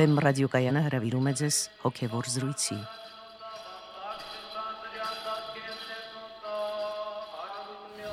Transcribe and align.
Վեմ 0.00 0.14
ռադիոկայանը 0.24 0.80
հրավիրում 0.86 1.26
է 1.28 1.32
ձեզ 1.38 1.56
հոգևոր 1.82 2.28
զրույցի։ 2.32 2.76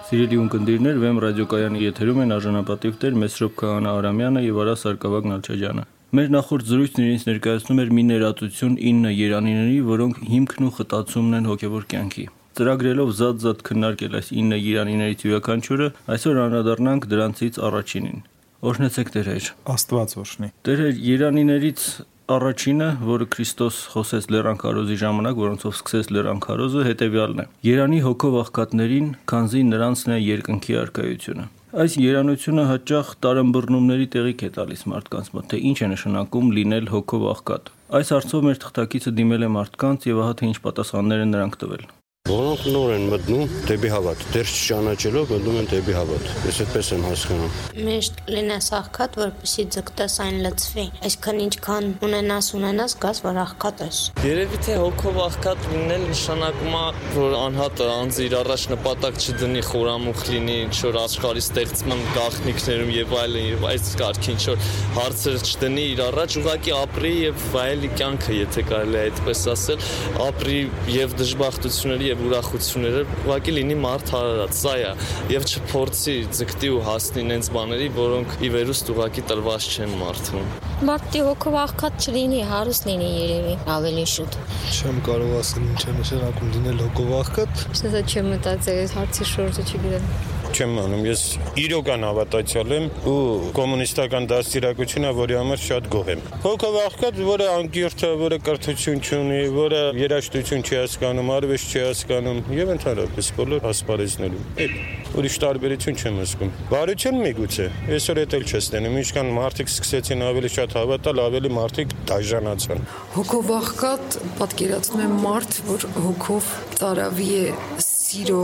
Սիրելի 0.09 0.39
ունկնդիրներ, 0.41 0.99
Վեմ 1.03 1.21
ռադիոկայանի 1.23 1.85
եթերում 1.85 2.19
են 2.25 2.35
արժանապատիվ 2.37 2.99
տեր 3.05 3.17
Մեսրոպ 3.23 3.55
Քահանա 3.63 3.95
Արամյանը 4.01 4.43
եւ 4.47 4.61
Արա 4.65 4.75
Սարգսակ 4.83 5.31
Նալչաջյանը։ 5.31 5.87
Մեր 6.19 6.31
նախորդ 6.35 6.69
զրույցն 6.75 7.03
իրենց 7.07 7.27
ներկայացնում 7.31 7.83
էր 7.87 7.95
մի 7.95 8.03
ներածություն 8.11 8.79
9 8.83 9.17
երանիների, 9.23 9.81
որոնք 9.95 10.23
հիմքն 10.35 10.67
ու 10.67 10.73
խտացումն 10.81 11.39
են 11.39 11.51
հոգևոր 11.55 11.91
կյանքի։ 11.95 12.31
Ծրագրելով 12.57 13.19
զատ-զատ 13.21 13.67
քննարկել 13.71 14.17
այս 14.19 14.33
9 14.43 14.63
երանիներից 14.67 15.27
յուրաքանչյուրը, 15.27 15.93
այսօր 16.17 16.41
անդրադառնանք 16.47 17.13
դրանցից 17.15 17.61
առաջինին։ 17.67 18.25
Օրհնեցեք 18.67 19.09
Տեր։ 19.15 19.49
Աստված 19.71 20.13
օրհնի։ 20.21 20.47
Տեր 20.67 20.79
Երանիներից 21.07 21.83
Առաջինը, 22.27 22.87
որը 23.07 23.25
Քրիստոս 23.31 23.75
խոսեց 23.93 24.25
Լեռան 24.35 24.57
քարոզի 24.59 24.95
ժամանակ, 24.99 25.37
որոնցով 25.39 25.75
սկսեց 25.77 26.09
Լեռան 26.11 26.41
քարոզը, 26.43 26.81
հետևյալն 26.87 27.39
է. 27.39 27.45
Երանի 27.63 27.99
հոգով 28.03 28.33
աղքատներին, 28.41 29.07
քանզի 29.31 29.61
նրանցն 29.69 30.11
է 30.11 30.17
երկնքի 30.19 30.75
արքայությունը։ 30.81 31.45
Այս 31.87 31.95
երանությունը 32.03 32.65
հաճախ 32.67 33.13
տարեմբռնումների 33.23 34.07
տեղիք 34.17 34.43
է 34.43 34.49
տալիս 34.57 34.83
մարդկանց 34.91 35.31
մոտ, 35.37 35.47
թե 35.53 35.61
ինչ 35.71 35.77
է 35.77 35.89
նշանակում 35.93 36.51
լինել 36.57 36.91
հոգով 36.95 37.29
աղքատ։ 37.31 37.71
Այս 38.01 38.11
հարցով 38.17 38.49
մեր 38.49 38.59
թղթակիցը 38.65 39.15
դիմել 39.21 39.47
է 39.47 39.53
մարդկանց 39.55 40.09
եւ 40.11 40.25
ահա 40.25 40.35
թե 40.41 40.51
ինչ 40.51 40.57
պատասխաններ 40.67 41.23
են 41.27 41.33
նրանք 41.37 41.61
տվել 41.63 41.87
որոնք 42.27 42.63
նոր 42.73 42.91
են 42.91 43.05
մտնում 43.11 43.51
դեպի 43.67 43.89
հավատ, 43.93 44.23
դեռ 44.33 44.49
չճանաչելով 44.51 45.29
մտնում 45.31 45.57
են 45.61 45.67
դեպի 45.71 45.93
հավատ։ 45.95 46.25
Ես 46.47 46.57
այդպես 46.65 46.89
եմ 46.97 47.05
հասկանում։ 47.07 47.53
Միշտ 47.87 48.19
լինես 48.33 48.67
աղքատ, 48.77 49.17
որպեսի 49.21 49.65
ձգտես 49.77 50.17
այն 50.25 50.39
լծվի։ 50.43 50.85
Այսքան 51.07 51.39
ինչքան 51.45 51.87
ունենաս 52.07 52.49
ունենաս, 52.57 52.95
գաս 53.07 53.21
որ 53.27 53.39
աղքատ 53.43 53.83
ես։ 53.87 54.01
Երևի 54.27 54.59
թե 54.67 54.75
հոգով 54.81 55.19
աղքատ 55.27 55.67
լինել 55.71 56.03
նշանակում 56.11 56.75
է, 56.77 56.83
որ 57.15 57.37
անհատը 57.37 57.87
անձը 57.95 58.25
իր 58.27 58.35
առաջ 58.41 58.65
նպատակ 58.73 59.21
չդնի, 59.23 59.63
խորամուխ 59.67 60.23
լինի, 60.27 60.57
ինչ 60.67 60.77
որ 60.87 60.99
աշխարհի 61.03 61.43
ստեղծման 61.47 62.03
գաղտնիքներում 62.17 62.91
եւ 62.97 63.15
այլն 63.21 63.47
եւ 63.47 63.67
այս 63.71 63.91
կարգի 64.01 64.31
ինչ 64.35 64.43
որ 64.47 64.67
հարցեր 64.97 65.37
չդնի 65.47 65.85
իր 65.93 66.03
առաջ, 66.07 66.37
ուղղակի 66.41 66.75
ապրի 66.77 67.13
եւ 67.17 67.45
վայելի 67.53 67.91
կյանքը, 67.97 68.37
եթե 68.37 68.65
կարելի 68.67 68.97
է 68.97 69.03
այդպես 69.07 69.43
ասել, 69.53 69.87
ապրի 70.27 70.59
եւ 70.97 71.15
դժբախտությունների 71.21 72.07
եւ 72.07 72.16
եւ 72.17 72.25
ուրախությունները 72.27 73.01
ուղղակի 73.27 73.53
լինի 73.53 73.75
մարդ 73.83 74.11
հարարած, 74.13 74.53
սա 74.57 74.73
է, 74.81 74.91
եւ 75.33 75.43
չփորձի 75.51 76.15
ձգտի 76.37 76.71
ու 76.73 76.79
հասնի 76.87 77.25
այնց 77.35 77.49
բաների, 77.57 77.89
որոնք 77.97 78.33
ի 78.41 78.49
վերուստ 78.55 78.91
ուղղակի 78.93 79.23
տրված 79.31 79.67
չեն 79.77 79.93
մարդուն։ 80.01 80.49
Մարդի 80.87 81.21
հոգով 81.27 81.57
աղքատ 81.61 82.07
չլինի, 82.07 82.41
հարուստ 82.51 82.89
լինի 82.89 83.11
երևի, 83.17 83.55
ավելի 83.77 84.07
շուտ։ 84.13 84.39
Չեմ 84.77 85.03
կարող 85.07 85.37
ասել 85.41 85.67
ինչ 85.67 85.83
է 85.85 85.95
նշանակում 85.99 86.55
լինել 86.57 86.81
հոգով 86.87 87.13
աղքատ։ 87.21 87.63
Սա 87.81 88.03
չեմ 88.07 88.33
մտածել 88.33 88.81
այս 88.87 88.97
հարցի 88.97 89.29
շուրջ, 89.33 89.61
չգիտեմ 89.67 90.11
չեմ 90.57 90.77
անում։ 90.81 91.03
Ես 91.05 91.23
իրոքան 91.61 92.05
հավատացյալ 92.07 92.71
եմ 92.77 92.85
ու 93.11 93.17
կոմունիստական 93.57 94.27
դաստիարակությունը, 94.31 95.11
որի 95.17 95.37
համար 95.37 95.61
շատ 95.67 95.89
գոհ 95.93 96.11
եմ։ 96.15 96.23
Հոգով 96.47 96.77
աղքատ, 96.81 97.19
որը 97.27 97.49
անկիրթ 97.53 98.05
է, 98.07 98.11
որը 98.23 98.39
կրթություն 98.47 99.03
չունի, 99.05 99.41
որը 99.57 99.81
երաժշտություն 100.01 100.65
չի 100.65 100.79
հասկանում, 100.81 101.33
արվեստ 101.37 101.75
չի 101.77 101.83
հասկանում 101.85 102.41
եւ 102.57 102.73
ընդհանրապես 102.77 103.31
բոլոր 103.37 103.67
ասպարեզներում։ 103.71 104.47
Այդ 104.57 104.97
ուրիշ 105.17 105.35
տարբերություն 105.43 105.97
չեմ 105.97 106.17
զգում։ 106.27 106.49
Բարություն 106.71 107.19
միգուցե։ 107.23 107.67
Այսօր 107.97 108.19
էլ 108.23 108.45
չես 108.47 108.67
տենում, 108.73 108.97
ինչքան 109.01 109.29
մարդիկ 109.37 109.71
սկսեցին 109.71 110.25
ավելի 110.27 110.51
շատ 110.57 110.75
հավատալ, 110.77 111.21
ավելի 111.27 111.51
մարդիկ 111.57 111.95
դաժանացան։ 112.11 112.83
Հոգով 113.15 113.53
աղքատ 113.57 114.19
պատկերացնում 114.41 115.05
եմ 115.07 115.15
մարդ, 115.27 115.57
որ 115.71 115.87
հոգով 116.07 116.51
ծարավի 116.77 117.29
է 117.37 117.45
սիրո, 117.87 118.43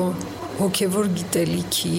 հոգևոր 0.59 1.07
գիտելիքի, 1.17 1.91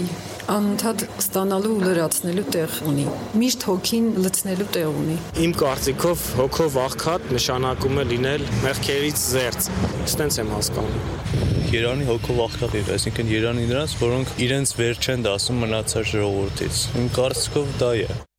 անընդհատ 0.55 1.05
ստանալու 1.23 1.71
ու 1.75 1.85
լրացնելու 1.85 2.45
տեղ 2.55 2.75
ունի։ 2.91 3.07
Միշտ 3.41 3.65
հոգին 3.69 4.11
լցնելու 4.25 4.67
տեղ 4.77 4.99
ունի։ 5.01 5.17
Իմ 5.45 5.55
կարծիքով 5.63 6.27
հոգով 6.41 6.77
աղքատ 6.85 7.27
նշանակում 7.35 8.03
է 8.03 8.05
լինել 8.13 8.45
մեղքերից 8.67 9.25
զերծ։ 9.25 9.71
Ստենց 10.05 10.39
եմ 10.45 10.53
հասկանում։ 10.55 11.09
Երանի 11.75 12.07
հոգով 12.13 12.45
աղքատ 12.45 12.77
է, 12.79 12.85
այսինքն 12.99 13.33
Երանի 13.35 13.67
նրանց, 13.73 13.97
որոնք 14.05 14.37
իրենց 14.47 14.77
վերջ 14.85 15.09
չեն 15.09 15.27
դասում 15.27 15.65
մնացած 15.65 16.15
ժողովրդից։ 16.15 16.85
Իմ 17.03 17.11
կարծիքով 17.19 17.75
դա 17.81 17.91
է։ 18.05 18.34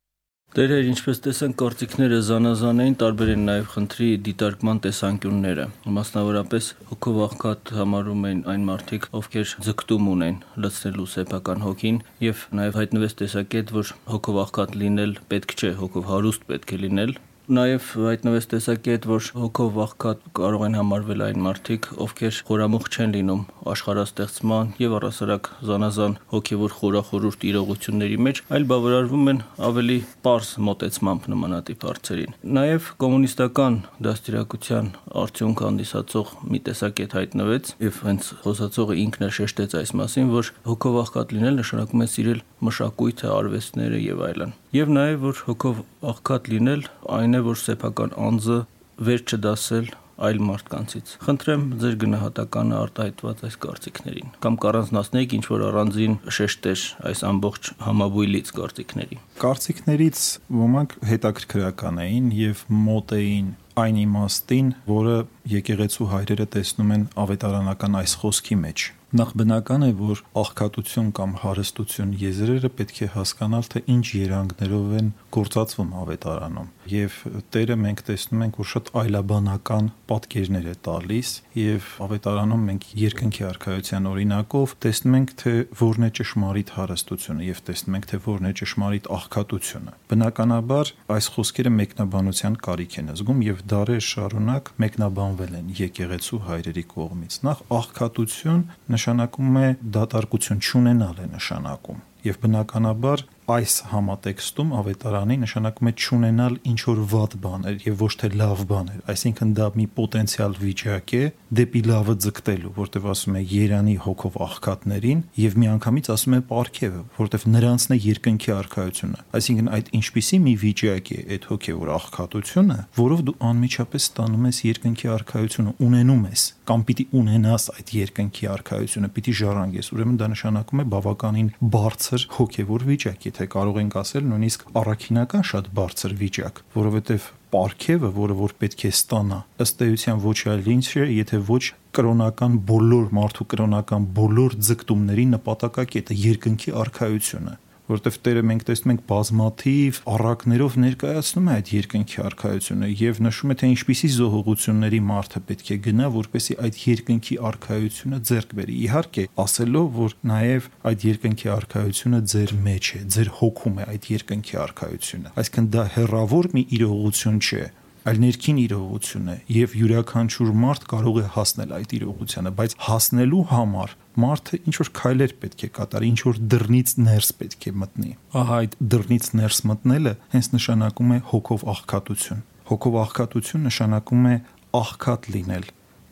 Տերեր, 0.56 0.86
ինչպես 0.88 1.18
տեսանք, 1.20 1.54
կարծիքները 1.60 2.18
զանազան 2.24 2.78
էին, 2.80 2.94
տարբեր 3.02 3.32
են 3.34 3.42
նաև 3.44 3.66
խնդրի 3.74 4.06
դիտարկման 4.28 4.78
տեսանկյունները։ 4.86 5.66
Մասնավորապես 5.96 6.68
հոգով 6.92 7.18
աղքատ 7.26 7.72
համարում 7.76 8.24
են 8.30 8.40
այն 8.54 8.64
մարդիկ, 8.70 9.08
ովքեր 9.20 9.52
ձգտում 9.66 10.08
ունեն 10.14 10.40
լցնելու 10.64 11.06
սեփական 11.12 11.66
հոգին, 11.66 12.00
եւ 12.24 12.48
նաև 12.56 12.80
հայտնվեց 12.80 13.16
տեսակետ, 13.20 13.76
որ 13.76 13.94
հոգով 14.16 14.42
աղքատ 14.46 14.76
լինել 14.80 15.16
պետք 15.28 15.56
չէ, 15.60 15.74
հոգով 15.84 16.08
հարուստ 16.16 16.48
պետք 16.48 16.72
է 16.72 16.80
լինել, 16.86 17.14
Նաև 17.46 17.84
հայտնվեց 18.02 18.46
տեսակետ, 18.50 19.04
որ 19.06 19.26
հոգով 19.38 19.76
աղքատ 19.84 20.22
կարող 20.34 20.62
են 20.66 20.76
համարվել 20.80 21.20
այն 21.28 21.44
մարդիկ, 21.44 21.84
ովքեր 22.02 22.38
խորամուխ 22.48 22.88
չեն 22.90 23.12
լինում 23.14 23.44
աշխարհաստեղծման 23.70 24.72
եւ 24.82 24.96
առասարակ 24.98 25.50
զանազան 25.68 26.16
հոգեվոր 26.32 26.74
խորախորուրդ 26.80 27.46
իրողությունների 27.50 28.18
մեջ, 28.26 28.40
այլ 28.50 28.66
բավարարվում 28.72 29.30
են 29.30 29.38
ավելի 29.68 29.98
པարս 30.26 30.50
մոտեցմամբ 30.66 31.30
նմանատիպ 31.36 31.86
հարցերին։ 31.86 32.36
Նաև 32.58 32.90
կոմունիստական 33.06 33.78
դաստիարակության 34.10 34.90
արդյունք 35.22 35.64
հանդիսացող 35.66 36.34
մի 36.50 36.62
տեսակետ 36.66 37.16
հայտնվեց 37.20 37.72
եւ 37.86 38.02
հենց 38.10 38.32
խոսացողը 38.42 38.98
ինքն 39.06 39.26
էլ 39.30 39.34
շեշտեց 39.38 39.78
այս 39.86 39.96
մասին, 40.02 40.34
որ 40.34 40.52
հոգով 40.66 41.00
աղքատ 41.06 41.36
լինել 41.36 41.58
նշանակում 41.62 42.06
է 42.06 42.10
սիրել 42.16 42.44
մշակույթը, 42.66 43.26
արվեստները 43.36 43.98
եւ 44.02 44.22
այլն։ 44.26 44.54
Եվ 44.76 44.90
նաև 44.92 45.22
որ 45.22 45.38
հոգով 45.46 45.76
աղքատ 46.12 46.50
լինել 46.52 46.82
այն 47.18 47.38
է, 47.38 47.44
որ 47.46 47.62
սեփական 47.62 48.12
անձը 48.26 48.58
վեր 49.06 49.22
չդասել 49.26 49.94
այլ 50.16 50.38
մարդկանցից։ 50.48 51.10
Խնդրեմ 51.26 51.64
ձեր 51.82 51.96
գնահատականը 52.02 52.76
արտահայտված 52.80 53.42
այս 53.46 53.58
կարծիքներին 53.64 54.30
կամ 54.46 54.56
կառանձնացնեք 54.64 55.34
ինչ 55.36 55.44
որ 55.50 55.64
առանձին 55.66 56.16
շեշտեր 56.38 56.84
այս 57.10 57.22
ամբողջ 57.30 57.70
համաբույլից 57.84 58.52
կարծիքների։ 58.56 59.20
Կարծիքներից 59.44 60.22
ոմանք 60.64 60.96
հետաքրքրական 61.12 62.02
էին 62.06 62.30
եւ 62.40 62.64
մոտ 62.86 63.16
էին 63.20 63.54
այն 63.76 63.96
իմաստին, 64.06 64.68
որը 64.88 65.16
եկեղեցու 65.52 66.12
հայրերը 66.16 66.46
տեսնում 66.56 66.94
են 66.96 67.02
ավետարանական 67.26 68.00
այս 68.00 68.20
խոսքի 68.22 68.56
մեջ 68.64 68.92
Նախ 69.14 69.28
բնական 69.38 69.84
է, 69.86 69.92
որ 69.94 70.20
աղքատություն 70.34 71.12
կամ 71.14 71.34
հարստություն 71.38 72.14
եզրերը 72.18 72.70
պետք 72.74 72.96
է 73.04 73.08
հասկանալ, 73.14 73.66
թե 73.70 73.82
ինչ 73.94 74.06
երանգներով 74.18 74.88
են 74.98 75.10
գործածվում 75.36 75.92
ավետարանում։ 76.00 76.72
Եվ 76.90 77.18
Տերը 77.54 77.76
մենք 77.84 78.02
տեսնում 78.08 78.42
ենք, 78.46 78.58
որ 78.58 78.68
շատ 78.72 78.90
այլաբանական 79.02 79.90
պատկերներ 80.10 80.66
է 80.66 80.74
տալիս, 80.86 81.30
եւ 81.54 81.86
ավետարանում 82.06 82.66
մենք 82.66 82.88
երկնքի 83.06 83.46
արխայության 83.46 84.10
օրինակով 84.10 84.74
տեսնում 84.82 85.16
ենք, 85.20 85.30
թե 85.46 85.54
որն 85.86 86.06
է 86.06 86.10
ճշմարիտ 86.18 86.74
հարստությունը 86.76 87.46
եւ 87.46 87.62
տեսնում 87.70 87.96
ենք, 87.96 88.10
թե 88.10 88.20
որն 88.26 88.50
է 88.50 88.52
ճշմարիտ 88.58 89.08
աղքատությունը։ 89.16 89.96
Բնականաբար 90.10 90.92
այս 91.14 91.30
խոսքերը 91.36 91.74
մեկնաբանության 91.76 92.58
կարիք 92.66 92.98
են 93.06 93.10
զգում 93.16 93.40
եւ 93.46 93.62
դարեր 93.70 94.04
շարունակ 94.06 94.70
մեկնաբանվել 94.82 95.56
են 95.60 95.72
եկեղեցու 95.76 96.42
հայրերի 96.46 96.84
կողմից։ 96.96 97.38
Նախ 97.46 97.64
աղքատություն 97.76 98.62
նշանակում 98.96 99.56
է 99.62 99.68
դատարկություն 99.96 100.62
չունենալ 100.66 101.22
է 101.24 101.30
նշանակում 101.36 102.04
եւ 102.26 102.38
բնականաբար 102.44 103.24
այս 103.46 103.74
համատեքստում 103.92 104.70
ավետարանի 104.74 105.36
նշանակում 105.42 105.88
է 105.90 105.92
ճանենալ 106.02 106.54
ինչ 106.66 106.80
որ 106.86 107.02
վատ 107.12 107.34
բաներ 107.44 107.76
եւ 107.86 108.00
ոչ 108.02 108.10
թե 108.22 108.30
լավ 108.40 108.62
բաներ, 108.72 109.02
այսինքն 109.12 109.52
դա 109.58 109.68
մի 109.76 109.86
պոտենցիալ 109.98 110.56
վիճակ 110.62 111.14
է 111.16 111.22
դեպի 111.60 111.82
լավը 111.86 112.16
ձգտելու, 112.26 112.72
որտեղ 112.80 113.06
ասում 113.12 113.38
է 113.38 113.42
Երանի 113.46 113.96
հոգով 114.06 114.38
աղքատներին 114.46 115.20
եւ 115.46 115.56
միանգամից 115.62 116.10
ասում 116.16 116.36
է 116.36 116.40
Պարքևը, 116.50 117.02
որտեղ 117.20 117.46
նրանցն 117.54 117.94
է 117.94 117.98
երկնքի 118.06 118.52
արխայությունը։ 118.56 119.24
Այսինքն 119.36 119.70
այդ 119.76 119.90
ինչպիսի 120.00 120.40
մի 120.46 120.54
վիճակ 120.66 121.06
է 121.06 121.20
այդ 121.36 121.48
հոգեոր 121.52 121.92
աղքատությունը, 121.96 122.78
որով 122.98 123.24
դու 123.30 123.36
անմիջապես 123.46 124.10
ստանում 124.10 124.50
ես 124.50 124.60
երկնքի 124.66 125.10
արխայությունը, 125.16 125.76
ունենում 125.86 126.26
ես 126.34 126.46
կամ 126.66 126.82
պիտի 126.86 127.04
ունենաս 127.14 127.64
այդ 127.76 127.90
երկնքի 127.94 128.48
արխայությունը, 128.50 129.10
պիտի 129.16 129.34
ժառանգես։ 129.38 129.90
Ուրեմն 129.94 130.16
դա 130.18 130.28
նշանակում 130.32 130.82
է 130.82 130.86
բավականին 130.96 131.50
բարձր 131.76 132.24
հոգեվոր 132.36 132.86
վիճակ, 132.90 133.28
եթե 133.36 133.46
կարող 133.52 133.78
ենք 133.82 133.94
ասել 134.00 134.22
նույնիսկ 134.30 134.62
առաքինական 134.80 135.42
շատ 135.44 135.66
բարձր 135.76 136.12
վիճակ, 136.20 136.60
որովհետև 136.72 137.26
պարքևը, 137.52 138.08
որը 138.16 138.36
որ 138.38 138.54
պետք 138.62 138.84
է 138.88 138.92
ստանա, 138.96 139.40
ըստ 139.64 139.84
էության 139.86 140.22
ոչ 140.24 140.38
այլ 140.52 140.70
ինչ 140.76 140.86
է, 140.96 141.04
եթե 141.20 141.40
ոչ 141.50 141.62
կրոնական 141.96 142.56
բոլոր 142.70 143.12
մարդու 143.18 143.46
կրոնական 143.52 144.08
բոլոր 144.16 144.56
ձգտումների 144.68 145.26
նպատակակետը 145.36 146.18
երկնքի 146.22 146.74
արխայությունը 146.80 147.54
որովհետև 147.86 148.16
Տերը 148.26 148.42
մենք 148.50 148.64
տեսնում 148.66 148.92
ենք 148.92 149.02
բազմաթիվ 149.10 149.98
առակներով 150.10 150.76
ներկայացնում 150.82 151.46
է 151.46 151.52
այդ 151.56 151.70
երկնքի 151.76 152.18
արխայությունը 152.26 152.88
եւ 153.00 153.20
նշում 153.26 153.52
է 153.52 153.56
թե 153.60 153.70
ինչպիսի 153.76 154.10
զոհողությունների 154.16 155.00
մարդը 155.06 155.42
պետք 155.46 155.70
է 155.70 155.78
գնա, 155.86 156.10
որպեսի 156.16 156.56
այդ 156.66 156.80
երկնքի 156.86 157.38
արխայությունը 157.46 158.20
ձեռք 158.26 158.54
բերի։ 158.58 158.76
Իհարկե, 158.86 159.24
ասելով, 159.46 159.88
որ 159.96 160.16
նաեւ 160.32 160.68
այդ 160.90 161.06
երկնքի 161.06 161.50
արխայությունը 161.56 162.20
ձեր 162.34 162.54
մեջ 162.66 162.84
է, 162.96 163.00
ձեր 163.16 163.32
հոգում 163.38 163.76
է 163.76 163.88
այդ 163.96 164.10
երկնքի 164.16 164.60
արխայությունը։ 164.66 165.34
Այսինքն 165.36 165.70
դա 165.76 165.84
հերավոր 165.96 166.50
մի 166.56 166.62
իրողություն 166.76 167.38
չէ, 167.46 167.66
այլ 168.06 168.18
ներքին 168.22 168.58
իրողություն 168.62 169.30
է 169.32 169.36
եւ 169.50 169.72
յուրաքանչյուր 169.80 170.50
մարդ 170.62 170.84
կարող 170.92 171.16
է 171.18 171.24
հասնել 171.36 171.72
այդ 171.76 171.94
իրողությանը, 171.96 172.52
բայց 172.60 172.76
հասնելու 172.86 173.40
համար 173.50 173.94
մարդը 174.22 174.60
ինչ 174.66 174.74
որ 174.80 174.90
քայլեր 174.98 175.32
պետք 175.42 175.64
է 175.66 175.70
կատարի, 175.76 176.10
ինչ 176.12 176.20
որ 176.26 176.40
դռնից 176.52 176.92
ներս 177.06 177.30
պետք 177.40 177.66
է 177.66 177.72
մտնի։ 177.82 178.12
Ահա 178.40 178.58
այդ 178.62 178.76
դռնից 178.96 179.30
ներս 179.40 179.58
մտնելը 179.70 180.12
հենց 180.34 180.50
նշանակում 180.56 181.14
է 181.16 181.18
հոգով 181.30 181.64
աղքատություն։ 181.76 182.44
Հոգով 182.66 182.98
աղքատություն 183.06 183.66
նշանակում 183.70 184.26
է 184.26 184.36
աղքատ 184.76 185.30
լինել 185.36 185.66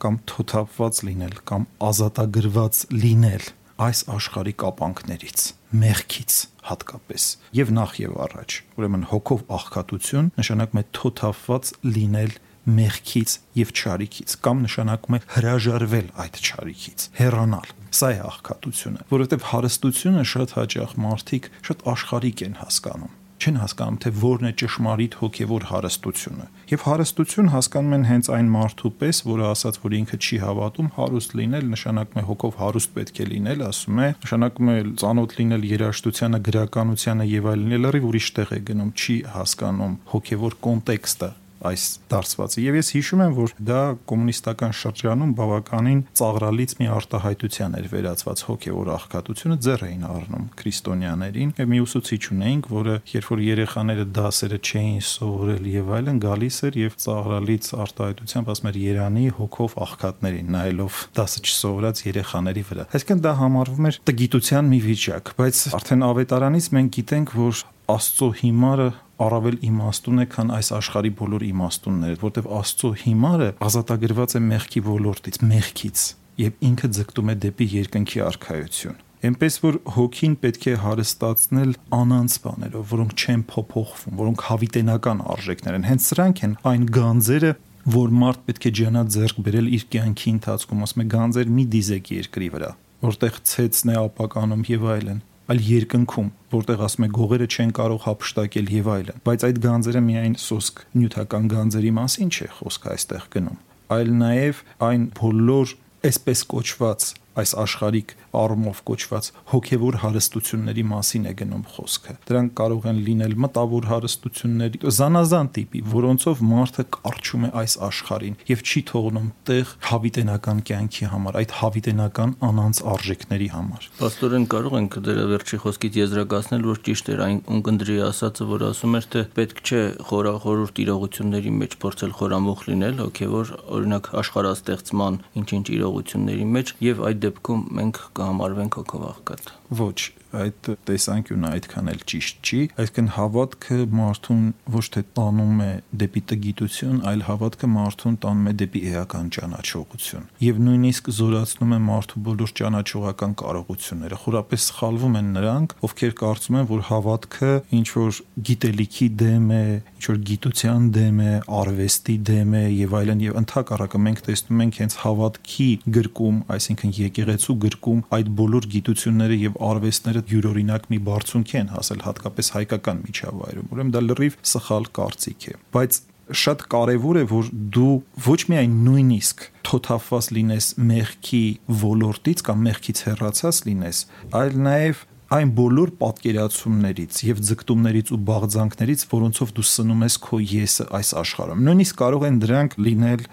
կամ 0.04 0.16
թոթափված 0.30 0.98
լինել 1.08 1.36
կամ 1.48 1.62
ազատագրված 1.88 2.80
լինել 3.04 3.44
այս 3.84 4.00
աշխարհի 4.14 4.52
կապանքներից, 4.62 5.44
մեղքից 5.82 6.34
հատկապես 6.68 7.24
եւ 7.58 7.72
նախ 7.74 7.94
եւ 8.04 8.18
առաջ։ 8.24 8.58
Ուրեմն 8.78 9.06
հոգով 9.10 9.40
աղքատություն 9.58 10.28
նշանակում 10.38 10.80
է 10.80 10.84
թոթափված 10.98 11.72
լինել 11.96 12.36
մեղքից 12.78 13.34
եւ 13.60 13.72
ճարիքից 13.80 14.36
կամ 14.44 14.62
նշանակում 14.64 15.16
է 15.18 15.20
հրաժարվել 15.34 16.06
այդ 16.24 16.38
ճարիքից, 16.48 17.08
հեռանալ։ 17.18 17.74
Սա 17.94 18.08
է 18.14 18.22
աղքատությունը, 18.28 19.04
որովհետեւ 19.14 19.50
հարստությունը 19.50 20.24
շատ 20.34 20.56
հաճախ 20.60 20.96
մարդիկ 21.04 21.52
շատ 21.68 21.84
աշխարհիկ 21.94 22.48
են 22.48 22.58
հասկանում 22.64 23.12
չեն 23.44 23.58
հասկանում 23.60 23.96
թե 24.00 24.10
որն 24.22 24.48
է 24.48 24.52
ճշմարիտ 24.60 25.14
հոգևոր 25.20 25.64
հարստությունը։ 25.68 26.46
Եվ 26.70 26.84
հարստություն 26.88 27.50
հասկանում 27.52 27.96
են 27.96 28.06
հենց 28.08 28.30
այն 28.36 28.48
մարդու 28.54 28.92
պես, 29.02 29.20
որը 29.28 29.46
ասաց, 29.50 29.78
որ 29.84 29.96
ինքը 29.98 30.18
չի 30.24 30.38
հավատում, 30.44 30.88
հարուստ 30.96 31.36
լինել 31.40 31.68
նշանակում 31.74 32.22
է 32.22 32.24
հոգով 32.30 32.58
հարուստ 32.62 32.94
պետք 32.96 33.20
է 33.20 33.28
լինել, 33.34 33.64
ասում 33.68 34.00
է, 34.00 34.08
նշանակում 34.24 34.72
է 34.74 34.76
ծանոթ 35.04 35.38
լինել 35.44 35.70
երաժշտությանը, 35.74 36.42
գրականությանը 36.48 37.30
եւ 37.34 37.48
այլն, 37.52 37.78
լրիվ 37.84 38.10
ուրիշ 38.14 38.28
տեղ 38.38 38.54
է 38.54 38.60
գնում, 38.72 38.92
չի 38.94 39.16
հասկանում 39.34 39.96
հոգևոր 40.14 40.60
կոնտեքստը 40.64 41.30
այս 41.70 41.84
դարձվածը։ 42.12 42.64
Եվ 42.64 42.76
ես 42.78 42.88
հիշում 42.94 43.22
եմ, 43.24 43.34
որ 43.38 43.54
դա 43.68 43.80
կոմունիստական 44.10 44.74
շրջանում 44.78 45.32
բավականին 45.38 46.00
ծաղրալից 46.20 46.74
մի 46.80 46.88
արտահայտության 46.94 47.76
էր 47.78 47.88
վերածված 47.94 48.42
հոգևոր 48.48 48.90
աղքատությունը 48.94 49.56
ձեռ 49.64 49.84
էին 49.88 50.04
առնում 50.14 50.46
քրիստոնյաներին։ 50.60 51.54
Մի 51.74 51.78
ուսուցիչ 51.84 52.22
ունեինք, 52.34 52.68
որը 52.74 52.96
երբ 53.14 53.28
որ 53.34 53.42
երեխաները 53.44 54.06
դասերը 54.18 54.58
չէին 54.64 55.02
սովորել 55.08 55.68
եւ 55.74 55.92
այլն, 55.98 56.20
գալիս 56.24 56.58
էր 56.68 56.78
եւ 56.84 56.96
ծաղրալից 57.04 57.70
արտահայտությամբ 57.84 58.50
ասում 58.54 58.70
էր 58.70 58.78
Երանի 58.84 59.26
հոգով 59.38 59.76
աղքատներին, 59.84 60.50
նայելով 60.54 61.00
դասը 61.18 61.44
չսովորած 61.44 62.02
երեխաների 62.04 62.64
վրա։ 62.70 62.88
Այսինքն 62.94 63.22
դա 63.24 63.32
համարվում 63.40 63.88
էր 63.90 64.00
տգիտության 64.10 64.70
մի 64.74 64.80
վիճակ, 64.84 65.32
բայց 65.40 65.62
արդեն 65.78 66.04
ավետարանից 66.10 66.68
մենք 66.74 66.94
գիտենք, 66.98 67.34
որ 67.44 67.64
Աստծո 67.84 68.28
հիմարը 68.38 68.86
առավել 69.22 69.56
իմաստուն 69.68 70.22
է, 70.24 70.26
քան 70.34 70.52
այս 70.58 70.68
աշխարհի 70.78 71.10
բոլոր 71.20 71.44
իմաստունները, 71.48 72.18
որտեղ 72.24 72.46
Աստծո 72.58 72.90
հիմարը 73.04 73.48
ազատագրված 73.68 74.34
է 74.34 74.40
մեղքի 74.44 74.82
ոլորտից, 74.88 75.40
մեղքից, 75.54 76.04
եւ 76.44 76.64
ինքը 76.68 76.90
ձգտում 76.98 77.30
է 77.30 77.36
դեպի 77.44 77.68
երկնքի 77.74 78.24
արխայություն։ 78.28 79.02
Էնպես 79.24 79.54
որ 79.64 79.76
հոգին 79.94 80.34
պետք 80.42 80.64
է 80.68 80.72
հարստացնել 80.82 81.70
անանց 81.96 82.34
բաներով, 82.44 82.88
որոնք 82.90 83.12
չեն 83.24 83.44
փոփոխվում, 83.54 84.18
որոնք 84.20 84.42
հավիտենական 84.50 85.22
արժեքներ 85.34 85.78
են։ 85.78 85.86
Հենց 85.88 86.08
սրանք 86.10 86.42
են 86.44 86.56
այն 86.74 86.84
գանձերը, 86.98 87.52
որ 87.94 88.12
մարդ 88.20 88.42
պետք 88.48 88.66
է 88.68 88.72
ջանա 88.80 89.04
ձեռք 89.14 89.40
բերել 89.46 89.70
իր 89.78 89.86
կյանքի 89.94 90.34
ընթացքում, 90.34 90.84
ասում 90.84 91.04
է 91.04 91.06
գանձեր 91.14 91.54
մի 91.56 91.64
դիզեք 91.72 92.10
երկրի 92.14 92.48
վրա, 92.54 92.70
որտեղ 93.04 93.40
ցեցն 93.54 93.94
է 93.94 93.96
ապականում 94.04 94.68
եւ 94.74 94.86
այլն 94.94 95.24
այլ 95.44 95.60
երկնքում, 95.68 96.28
որտեղ 96.54 96.82
ասում 96.86 97.04
է 97.04 97.08
գողերը 97.18 97.46
չեն 97.52 97.72
կարող 97.76 98.00
հապշտակել 98.04 98.70
եւ 98.74 98.90
այլն, 98.94 99.18
բայց 99.28 99.44
այդ 99.48 99.58
գանձերը 99.64 100.02
միայն 100.04 100.36
սոսկ 100.40 100.80
նյութական 100.94 101.48
գանձերի 101.52 101.92
մասին 101.98 102.30
չէ 102.32 102.48
խոսքը 102.58 102.92
այստեղ 102.94 103.26
գնում, 103.34 103.58
այլ 103.94 104.12
նաեւ 104.24 104.62
այն 104.88 105.04
բոլոր 105.20 105.74
այսպես 106.08 106.44
կոչված 106.54 107.08
այս 107.44 107.52
աշխարհիկ 107.64 108.16
առումով 108.40 108.80
կոչված 108.88 109.30
հոգևոր 109.52 109.98
հարստությունների 110.04 110.84
մասին 110.90 111.28
է 111.30 111.34
գնում 111.40 111.64
խոսքը։ 111.74 112.16
Դրանք 112.28 112.54
կարող 112.60 112.88
են 112.90 112.98
լինել 113.08 113.34
մտավոր 113.44 113.88
հարստություններ, 113.90 114.78
զանազան 114.98 115.48
տիպի, 115.54 115.82
որոնցով 115.94 116.42
մարդը 116.50 116.84
կարճում 116.94 117.44
է 117.44 117.50
այս 117.64 117.74
աշխարհին 117.88 118.36
եւ 118.50 118.64
չի 118.64 118.80
թողնում 118.90 119.28
տեղ 119.48 119.72
հավիտենական 119.90 120.62
կյանքի 120.68 121.08
համար, 121.14 121.38
այդ 121.40 121.54
հավիտենական 121.60 122.34
անանց 122.48 122.80
արժեքների 122.94 123.48
համար։ 123.54 123.88
Պաստորեն 124.00 124.46
կարող 124.54 124.76
ենք 124.80 124.98
դրա 125.04 125.24
վերջի 125.34 125.58
խոսքից 125.64 125.98
եզրակացնել, 126.00 126.64
որ 126.74 126.80
ճիշտ 126.88 127.10
էր 127.14 127.22
այն 127.24 127.38
ունկնդրի 127.54 127.96
ասածը, 128.08 128.48
որ 128.54 128.64
ասում 128.70 128.98
էր, 128.98 129.08
թե 129.14 129.22
պետք 129.38 129.62
չէ 129.64 129.82
խորախորուրդ 130.10 130.80
իրողությունների 130.84 131.52
մեջ 131.64 131.76
փորձել 131.84 132.14
խորամուխ 132.18 132.64
լինել, 132.68 132.98
հոգևոր 133.04 133.52
օրինակ 133.78 134.10
աշխարհաստեղծման 134.24 135.18
ինչ-ինչ 135.40 135.66
իրողությունների 135.74 136.46
մեջ 136.54 136.72
եւ 136.84 137.02
այդ 137.08 137.22
դեպքում 137.24 137.62
մենք 137.78 138.00
կհամարվենք 138.24 138.76
հոգով 138.80 139.02
աղքատ։ 139.10 139.48
Ոչ, 139.76 139.98
այդ 140.42 140.70
տեսանկյունը 140.88 141.50
այդքան 141.54 141.90
էլ 141.94 142.02
ճիշտ 142.12 142.48
չի, 142.50 142.60
այսինքն 142.84 143.08
հավատքը 143.14 143.78
մարդուն 143.98 144.44
ոչ 144.74 144.84
թե 144.94 145.02
տանում 145.18 145.60
է 145.64 145.70
դեպի 146.04 146.22
տգիտություն, 146.30 146.98
այլ 147.10 147.24
հավատքը 147.28 147.70
մարդուն 147.74 148.16
տանում 148.24 148.48
է 148.50 148.54
դեպի 148.64 148.82
էական 148.94 149.30
ճանաչողություն։ 149.34 150.26
Եվ 150.44 150.60
նույնիսկ 150.64 151.10
զորացնում 151.18 151.74
է 151.74 151.80
մարդու 151.84 152.22
բոլոր 152.28 152.54
ճանաչողական 152.60 153.36
կարողությունները։ 153.44 154.20
Խորապես 154.24 154.66
սխալվում 154.74 155.18
են 155.20 155.28
նրանք, 155.34 155.74
ովքեր 155.88 156.14
կարծում 156.24 156.58
են, 156.60 156.68
որ 156.74 156.84
հավատքը 156.88 157.52
ինչ 157.78 157.88
որ 157.94 158.20
գիտելիքի 158.48 159.08
դեմ 159.24 159.48
է, 159.54 159.64
ինչ 159.94 160.04
որ 160.04 160.18
գիտության 160.30 160.88
դեմ 160.94 161.20
է, 161.24 161.34
արվեստի 161.64 162.16
դեմ 162.28 162.54
է 162.54 162.64
եւ 162.74 162.96
այլն 163.00 163.24
եւ 163.24 163.38
ընդհակառակը 163.40 164.00
մենք 164.04 164.22
տեսնում 164.28 164.62
ենք 164.64 164.78
հենց 164.84 164.96
հավատքի 165.04 165.68
գրկում, 165.94 166.40
այսինքն 166.54 166.94
եկեղեցու 166.98 167.56
գրկում 167.64 168.02
այդ 168.18 168.30
բոլոր 168.40 168.68
գիտությունները 168.74 169.38
եւ 169.44 169.58
արվեստները 169.68 170.23
յուրօրինակ 170.30 170.88
մի 170.92 170.98
բարձունք 171.08 171.54
են 171.60 171.70
հասել 171.74 172.02
հատկապես 172.04 172.50
հայկական 172.54 173.00
միջավայրում։ 173.04 173.70
Ուրեմն 173.74 173.94
դա 173.94 174.02
լրիվ 174.08 174.36
սխալ 174.54 174.90
կարծիք 174.98 175.48
է։ 175.50 175.56
Բայց 175.74 176.00
շատ 176.44 176.62
կարևոր 176.72 177.18
է 177.20 177.24
որ 177.28 177.48
դու 177.74 177.94
ոչ 178.24 178.40
միայն 178.48 178.76
նույնիսկ 178.84 179.42
թոթափված 179.68 180.28
լինես 180.38 180.68
մեղքի 180.90 181.44
ոլորտից 181.84 182.44
կամ 182.48 182.62
մեղքից 182.64 183.02
հեռացած 183.08 183.58
լինես, 183.68 184.00
այլ 184.40 184.56
նաև 184.64 185.02
այն 185.34 185.50
բոլոր 185.56 185.90
պատկերացումներից 186.00 187.20
եւ 187.28 187.40
ձգտումներից 187.48 188.12
ու 188.14 188.20
բաղձանքներից, 188.28 189.04
որոնցով 189.12 189.52
դու 189.56 189.66
սնում 189.70 190.04
ես 190.04 190.16
քո 190.24 190.40
եսը 190.52 190.86
այս 190.98 191.10
աշխարհում։ 191.24 191.64
Նույնիսկ 191.68 191.98
կարող 192.00 192.26
են 192.28 192.38
դրանք 192.44 192.76
լինել 192.84 193.24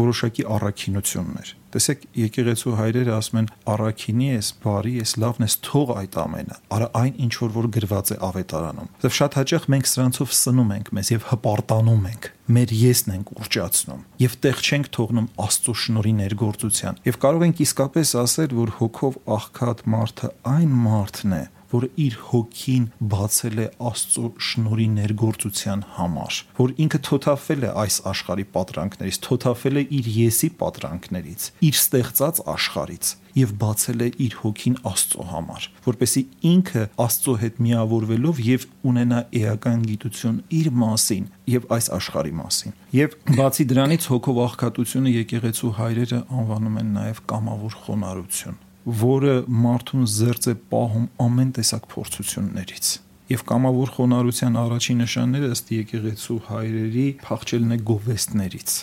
որոշակի 0.00 0.48
առաքինություններ 0.54 1.54
Տեսեք, 1.74 2.02
եկեղեցու 2.14 2.72
հայրերը 2.78 3.12
ասում 3.16 3.38
են 3.40 3.46
առաքինի 3.72 4.26
ես, 4.28 4.48
բարի 4.62 4.92
ես, 5.00 5.14
լավն 5.18 5.44
ես, 5.44 5.54
թող 5.66 5.88
այդ 5.94 6.18
ամենը։ 6.22 6.58
Արա 6.76 6.88
այն 7.00 7.16
ինչ 7.24 7.32
որ 7.40 7.50
որ 7.54 7.66
գրված 7.74 8.12
է 8.14 8.18
ավետարանում։ 8.28 8.92
Եվ 9.02 9.16
շատ 9.18 9.38
հաճախ 9.40 9.66
մենք 9.74 9.90
սրանցով 9.90 10.36
սնում 10.38 10.70
ենք 10.74 10.92
մեզ 10.94 11.10
եւ 11.14 11.26
հպարտանում 11.32 12.06
ենք։ 12.12 12.28
Մեր 12.54 12.74
եսն 12.78 13.14
ենք 13.14 13.34
ուրճացնում 13.34 14.06
եւ 14.22 14.38
տեղ 14.44 14.62
չենք 14.64 14.88
թողնում 14.94 15.28
Աստծո 15.44 15.74
շնորհի 15.82 16.14
ներգործության։ 16.20 17.02
Եվ 17.08 17.18
կարող 17.24 17.44
ենք 17.48 17.62
իսկապես 17.64 18.14
ասել, 18.22 18.54
որ 18.60 18.72
հոգով 18.78 19.18
աղքատ 19.34 19.84
մարդը 19.94 20.30
այն 20.54 20.74
մարդն 20.84 21.34
է, 21.34 21.44
որը 21.74 21.90
իր 22.04 22.16
հոգին 22.30 22.86
բացել 23.14 23.60
է 23.64 23.66
Աստծո 23.90 24.28
շնորհի 24.48 24.86
ներգործության 24.94 25.84
համար, 25.98 26.38
որ 26.60 26.74
ինքը 26.84 27.00
թոթափել 27.08 27.66
է 27.68 27.74
այս 27.84 27.98
աշխարհի 28.14 28.46
պատրանքներից, 28.54 29.20
թոթափել 29.28 29.82
է 29.82 29.84
իր 29.98 30.08
եսի 30.20 30.50
պատրանքներից, 30.62 31.50
իր 31.68 31.78
ստեղծած 31.84 32.42
աշխարից 32.54 33.14
եւ 33.34 33.52
բացել 33.58 34.02
է 34.04 34.08
իր 34.24 34.34
հոգին 34.42 34.76
Աստծո 34.86 35.24
համար, 35.30 35.64
որպեսի 35.86 36.22
ինքը 36.50 36.84
Աստծո 37.04 37.34
հետ 37.42 37.56
միավորվելով 37.66 38.42
եւ 38.46 38.66
ունենա 38.90 39.22
էական 39.40 39.82
գիտություն 39.88 40.36
իր 40.60 40.68
մասին 40.84 41.26
եւ 41.50 41.66
այս 41.74 41.90
աշխարհի 41.98 42.34
մասին։ 42.40 42.76
Եվ 42.94 43.16
բացի 43.40 43.66
դրանից 43.74 44.06
հոգով 44.14 44.38
աղքատությունը 44.44 45.16
եկեղեցու 45.18 45.72
հայրերը 45.80 46.20
անվանում 46.38 46.78
են 46.84 46.94
նաեւ 47.00 47.24
կամավոր 47.34 47.80
խոնարհություն 47.84 48.62
որը 48.84 49.34
մարդուն 49.64 50.06
զերծ 50.14 50.46
է 50.52 50.54
պահում 50.74 51.04
ամեն 51.24 51.50
տեսակ 51.56 51.86
փորձություններից 51.94 52.88
եւ 53.32 53.42
կամավոր 53.48 53.92
խոնարհության 53.96 54.56
առաջին 54.60 54.98
նշանները 55.04 55.50
ըստ 55.54 55.70
եկեղեցու 55.74 56.38
հայրերի 56.50 57.04
փախչելն 57.24 57.74
է 57.74 57.78
գովեստներից 57.90 58.74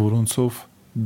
որոնցով 0.00 0.60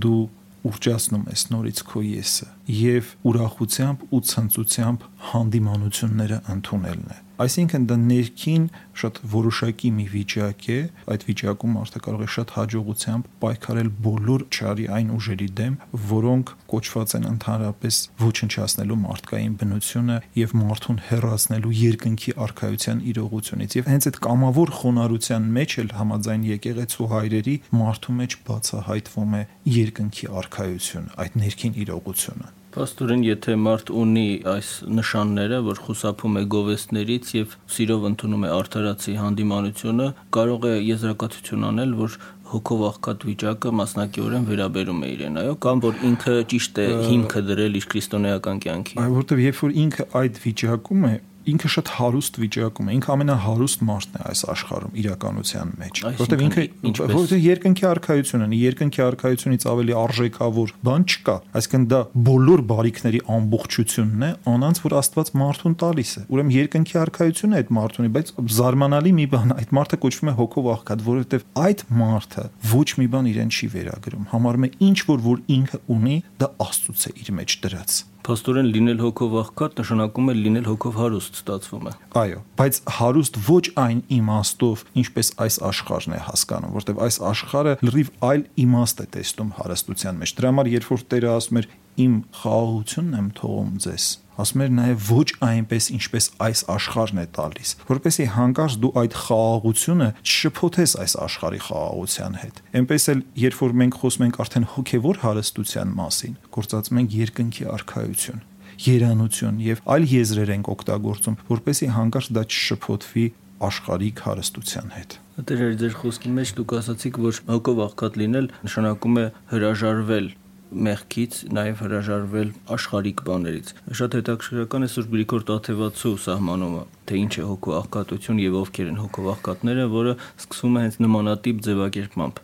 դու 0.04 0.20
ուրճացնում 0.68 1.24
ես 1.32 1.44
նորից 1.54 1.80
քո 1.88 2.02
եսը 2.04 2.50
եւ 2.80 3.08
ուրախությամբ 3.30 4.04
ու 4.16 4.20
ցնծությամբ 4.28 5.08
հանդիմանությունները 5.32 6.42
ընդունելն 6.56 7.14
է 7.18 7.24
Այսինքն 7.34 7.86
դա 7.90 7.94
ներքին 7.98 8.66
շատ 8.94 9.16
որոշակի 9.32 9.88
մի 9.96 10.04
վիճակ 10.12 10.66
է, 10.70 10.76
այդ 11.10 11.24
վիճակում 11.26 11.72
մարդը 11.74 12.02
կարող 12.04 12.22
է 12.22 12.28
շատ 12.34 12.52
հաջողությամբ 12.54 13.30
պայքարել 13.42 13.90
բոլոր 14.04 14.44
չարի 14.54 14.86
այն 14.98 15.10
ուժերի 15.16 15.48
դեմ, 15.58 15.74
որոնք 16.12 16.52
կոչված 16.70 17.16
են 17.18 17.26
ընդհանրապես 17.32 17.98
ոչնչացնելու 18.22 19.00
մարդկային 19.02 19.58
բնությունը 19.64 20.20
եւ 20.38 20.56
մարդուն 20.62 21.02
հեռացնելու 21.10 21.74
երկնքի 21.82 22.36
արխայության 22.46 23.04
իրողությունից։ 23.10 23.78
Եվ 23.82 23.90
հենց 23.94 24.10
այդ 24.14 24.18
կամավոր 24.30 24.74
խոնարհության 24.78 25.48
մեջ 25.58 25.78
էլ 25.82 25.94
համաձայն 25.98 26.50
եկեղեցու 26.54 27.08
հայրերի 27.18 27.56
մարդու 27.82 28.18
մեջ 28.22 28.42
բացահայտվում 28.46 29.34
է 29.34 29.46
երկնքի 29.74 30.34
արխայությունը, 30.44 31.16
այդ 31.24 31.40
ներքին 31.42 31.80
իրողությունը։ 31.82 32.54
Պաստորեն, 32.74 33.20
եթե 33.22 33.52
մարդ 33.62 33.90
ունի 33.94 34.28
այս 34.50 34.68
նշանները, 34.98 35.58
որ 35.62 35.80
խուսափում 35.84 36.38
է 36.40 36.42
գովեստներից 36.54 37.28
եւ 37.36 37.52
սիրով 37.70 38.06
ընդունում 38.08 38.46
է 38.48 38.50
արդարացի 38.50 39.14
հանդիմանությունը, 39.20 40.08
կարող 40.34 40.66
է 40.66 40.72
եզրակացություն 40.82 41.68
անել, 41.68 41.92
որ 42.00 42.16
հոգով 42.50 42.82
աղքատ 42.88 43.26
վիճակը 43.28 43.74
մասնակիորեն 43.78 44.48
վերաբերում 44.50 45.04
է 45.06 45.12
իրեն, 45.14 45.38
այո, 45.44 45.54
կամ 45.64 45.84
որ 45.86 46.02
ինքը 46.10 46.34
ճիշտ 46.50 46.82
է 46.82 46.88
հիմքը 47.14 47.44
դրել 47.54 47.78
իր 47.78 47.86
քրիստոնեական 47.94 48.60
կյանքի։ 48.66 48.98
Այո, 49.04 49.14
որովհետև 49.14 49.44
երբ 49.44 49.62
որ 49.62 49.78
ինքը 49.84 50.08
այդ 50.24 50.42
վիճակում 50.44 51.06
է, 51.08 51.14
ինքը 51.50 51.70
շատ 51.74 51.90
հարուստ 51.98 52.38
վիճակում 52.40 52.88
է, 52.88 52.94
ինքը 52.98 53.10
ամենահարուստ 53.14 53.82
մարդն 53.88 54.14
է 54.14 54.22
այս 54.30 54.42
աշխարհում 54.54 54.94
իրականության 55.02 55.72
մեջ, 55.80 56.00
որովհետև 56.04 56.44
ինքը 56.44 56.64
որովհետև 57.04 57.42
երկնքի 57.44 57.86
արխայությունն 57.90 58.54
է, 58.54 58.60
երկնքի 58.64 59.02
արխայությունից 59.04 59.66
ավելի 59.74 59.96
արժեքավոր 60.04 60.72
բան 60.88 61.06
չկա, 61.14 61.36
այսինքն 61.60 61.86
դա 61.92 62.00
բոլոր 62.28 62.64
բարիքների 62.70 63.20
ամբողջությունն 63.34 64.24
է, 64.24 64.30
անանց 64.54 64.80
որ 64.84 64.96
Աստված 65.04 65.32
մարդուն 65.44 65.76
տալիս 65.84 66.14
է։ 66.14 66.24
Ուրեմն 66.34 66.54
երկնքի 66.54 66.98
արխայությունն 67.04 67.54
է 67.54 67.60
այդ 67.64 67.74
մարդունի, 67.78 68.12
բայց 68.14 68.32
զարմանալի 68.54 69.12
մի 69.18 69.26
բան, 69.34 69.54
այդ 69.58 69.74
մարդը 69.78 70.00
կոչվում 70.04 70.32
է 70.32 70.36
հոգով 70.40 70.70
աղքատ, 70.74 71.04
որովհետև 71.10 71.46
այդ 71.64 71.84
մարդը 72.04 72.46
ոչ 72.74 72.88
մի 73.02 73.10
բան 73.14 73.30
իրեն 73.34 73.54
չի 73.54 73.70
վերագրում, 73.74 74.26
համարում 74.32 74.64
է 74.64 74.72
ինչ 74.88 74.98
որ 75.10 75.24
որ 75.28 75.44
ինքը 75.58 75.84
ունի, 75.98 76.18
դա 76.40 76.50
Աստծուց 76.64 77.04
է 77.04 77.16
իր 77.24 77.32
մեջ 77.42 77.60
դրած 77.64 78.02
Փաստորեն 78.24 78.68
լինել 78.72 79.00
հոգով 79.04 79.34
աղքատ 79.42 79.80
նշանակում 79.82 80.30
է 80.32 80.34
լինել 80.38 80.68
հոգով 80.70 80.94
հարուստ, 80.96 81.40
ստացվում 81.42 81.88
է։ 81.90 81.92
Այո, 82.22 82.38
բայց 82.60 82.78
հարուստ 82.98 83.38
ոչ 83.48 83.64
այն 83.84 84.00
իմաստով, 84.16 84.84
ինչպես 85.04 85.30
այս 85.44 85.58
աշխարհն 85.68 86.16
է 86.16 86.20
հասկանում, 86.30 86.74
որտեղ 86.80 87.02
այս 87.04 87.20
աշխարհը 87.34 87.76
լրիվ 87.84 88.12
այլ 88.32 88.46
իմաստ 88.64 89.04
է 89.04 89.08
տեսնում 89.18 89.54
հարստության 89.60 90.20
մեջ։ 90.24 90.36
Դրա 90.40 90.54
համար 90.54 90.72
երբ 90.72 90.90
որ 90.94 91.08
Տերը 91.12 91.34
ասում 91.34 91.60
էր 91.60 91.72
իմ 92.04 92.14
խաղաղությունն 92.40 93.18
եմ 93.20 93.28
թողում 93.44 93.74
ձեզ 93.84 94.08
ասում 94.42 94.64
էր 94.64 94.72
նաև 94.78 95.04
ոչ 95.10 95.26
այնպես 95.46 95.88
ինչպես 95.94 96.26
այս 96.46 96.62
աշխարհն 96.74 97.20
է 97.22 97.26
տալիս 97.38 97.74
որպեսզի 97.90 98.26
հանկարծ 98.34 98.78
դու 98.84 98.92
այդ 99.02 99.16
խաղաղությունը 99.24 100.08
չշփոթես 100.24 100.96
այս 101.04 101.14
աշխարհի 101.24 101.60
խաղաղության 101.68 102.38
հետ 102.42 102.60
այնպես 102.80 103.06
էլ 103.14 103.22
երբ 103.44 103.60
որ 103.64 103.76
մենք 103.84 104.00
խոսում 104.02 104.26
ենք 104.26 104.40
արդեն 104.44 104.68
հոգևոր 104.74 105.22
հարստության 105.24 105.94
մասին 106.02 106.36
գործածում 106.58 107.00
ենք 107.04 107.16
երկնքի 107.24 107.68
արխայություն 107.74 108.44
երանություն 108.84 109.60
եւ 109.64 109.82
այլ 109.94 110.06
եզրեր 110.14 110.54
ենք 110.54 110.70
օգտագործում 110.74 111.40
որպեսզի 111.54 111.90
հանկարծ 111.94 112.30
դա 112.34 112.42
չշփոթվի 112.50 113.26
աշխարհիկ 113.64 114.24
հարստության 114.24 114.96
հետ 114.98 115.20
Դեր 115.34 115.62
ձեր 115.80 115.94
խոսքի 115.98 116.30
մեջ 116.30 116.50
դուք 116.54 116.72
ասացիք, 116.78 117.16
որ 117.24 117.38
հոգով 117.48 117.80
աղքատ 117.84 118.18
լինել 118.20 118.44
նշանակում 118.66 119.16
է 119.18 119.24
հրաժարվել 119.50 120.28
մեղքից 120.74 121.36
նաև 121.54 121.82
հրաժարվել 121.84 122.50
աշխարհիկ 122.74 123.22
բաներից։ 123.28 123.72
Շատ 124.00 124.16
հետաքրքրական 124.18 124.86
է 124.86 124.88
Սուրբ 124.94 125.12
Գրիգոր 125.14 125.44
Տաթևացու 125.50 126.14
սահմանումը, 126.24 126.82
թե 127.08 127.20
ինչ 127.24 127.32
է 127.34 127.44
հոգու 127.50 127.76
աղքատություն 127.78 128.42
եւ 128.44 128.58
ովքեր 128.64 128.90
են 128.90 128.98
հոգու 129.04 129.28
աղքատները, 129.34 129.86
որը 129.94 130.16
սկսվում 130.44 130.74
է 130.74 130.84
հենց 130.84 130.98
նմանատիպ 131.04 131.62
ձևակերպմամբ։ 131.68 132.42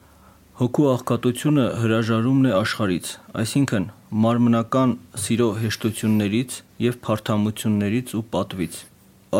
Հոգու 0.61 0.89
աղքատությունը 0.93 1.67
հրաժարումն 1.81 2.49
է 2.51 2.57
աշխարից, 2.61 3.13
այսինքն 3.41 3.85
մարմնական 4.11 4.91
սիրո 5.25 5.47
հեշտություններից 5.61 6.57
եւ 6.85 6.99
փարթամություններից 7.07 8.13
ու 8.19 8.25
պատվից։ 8.35 8.81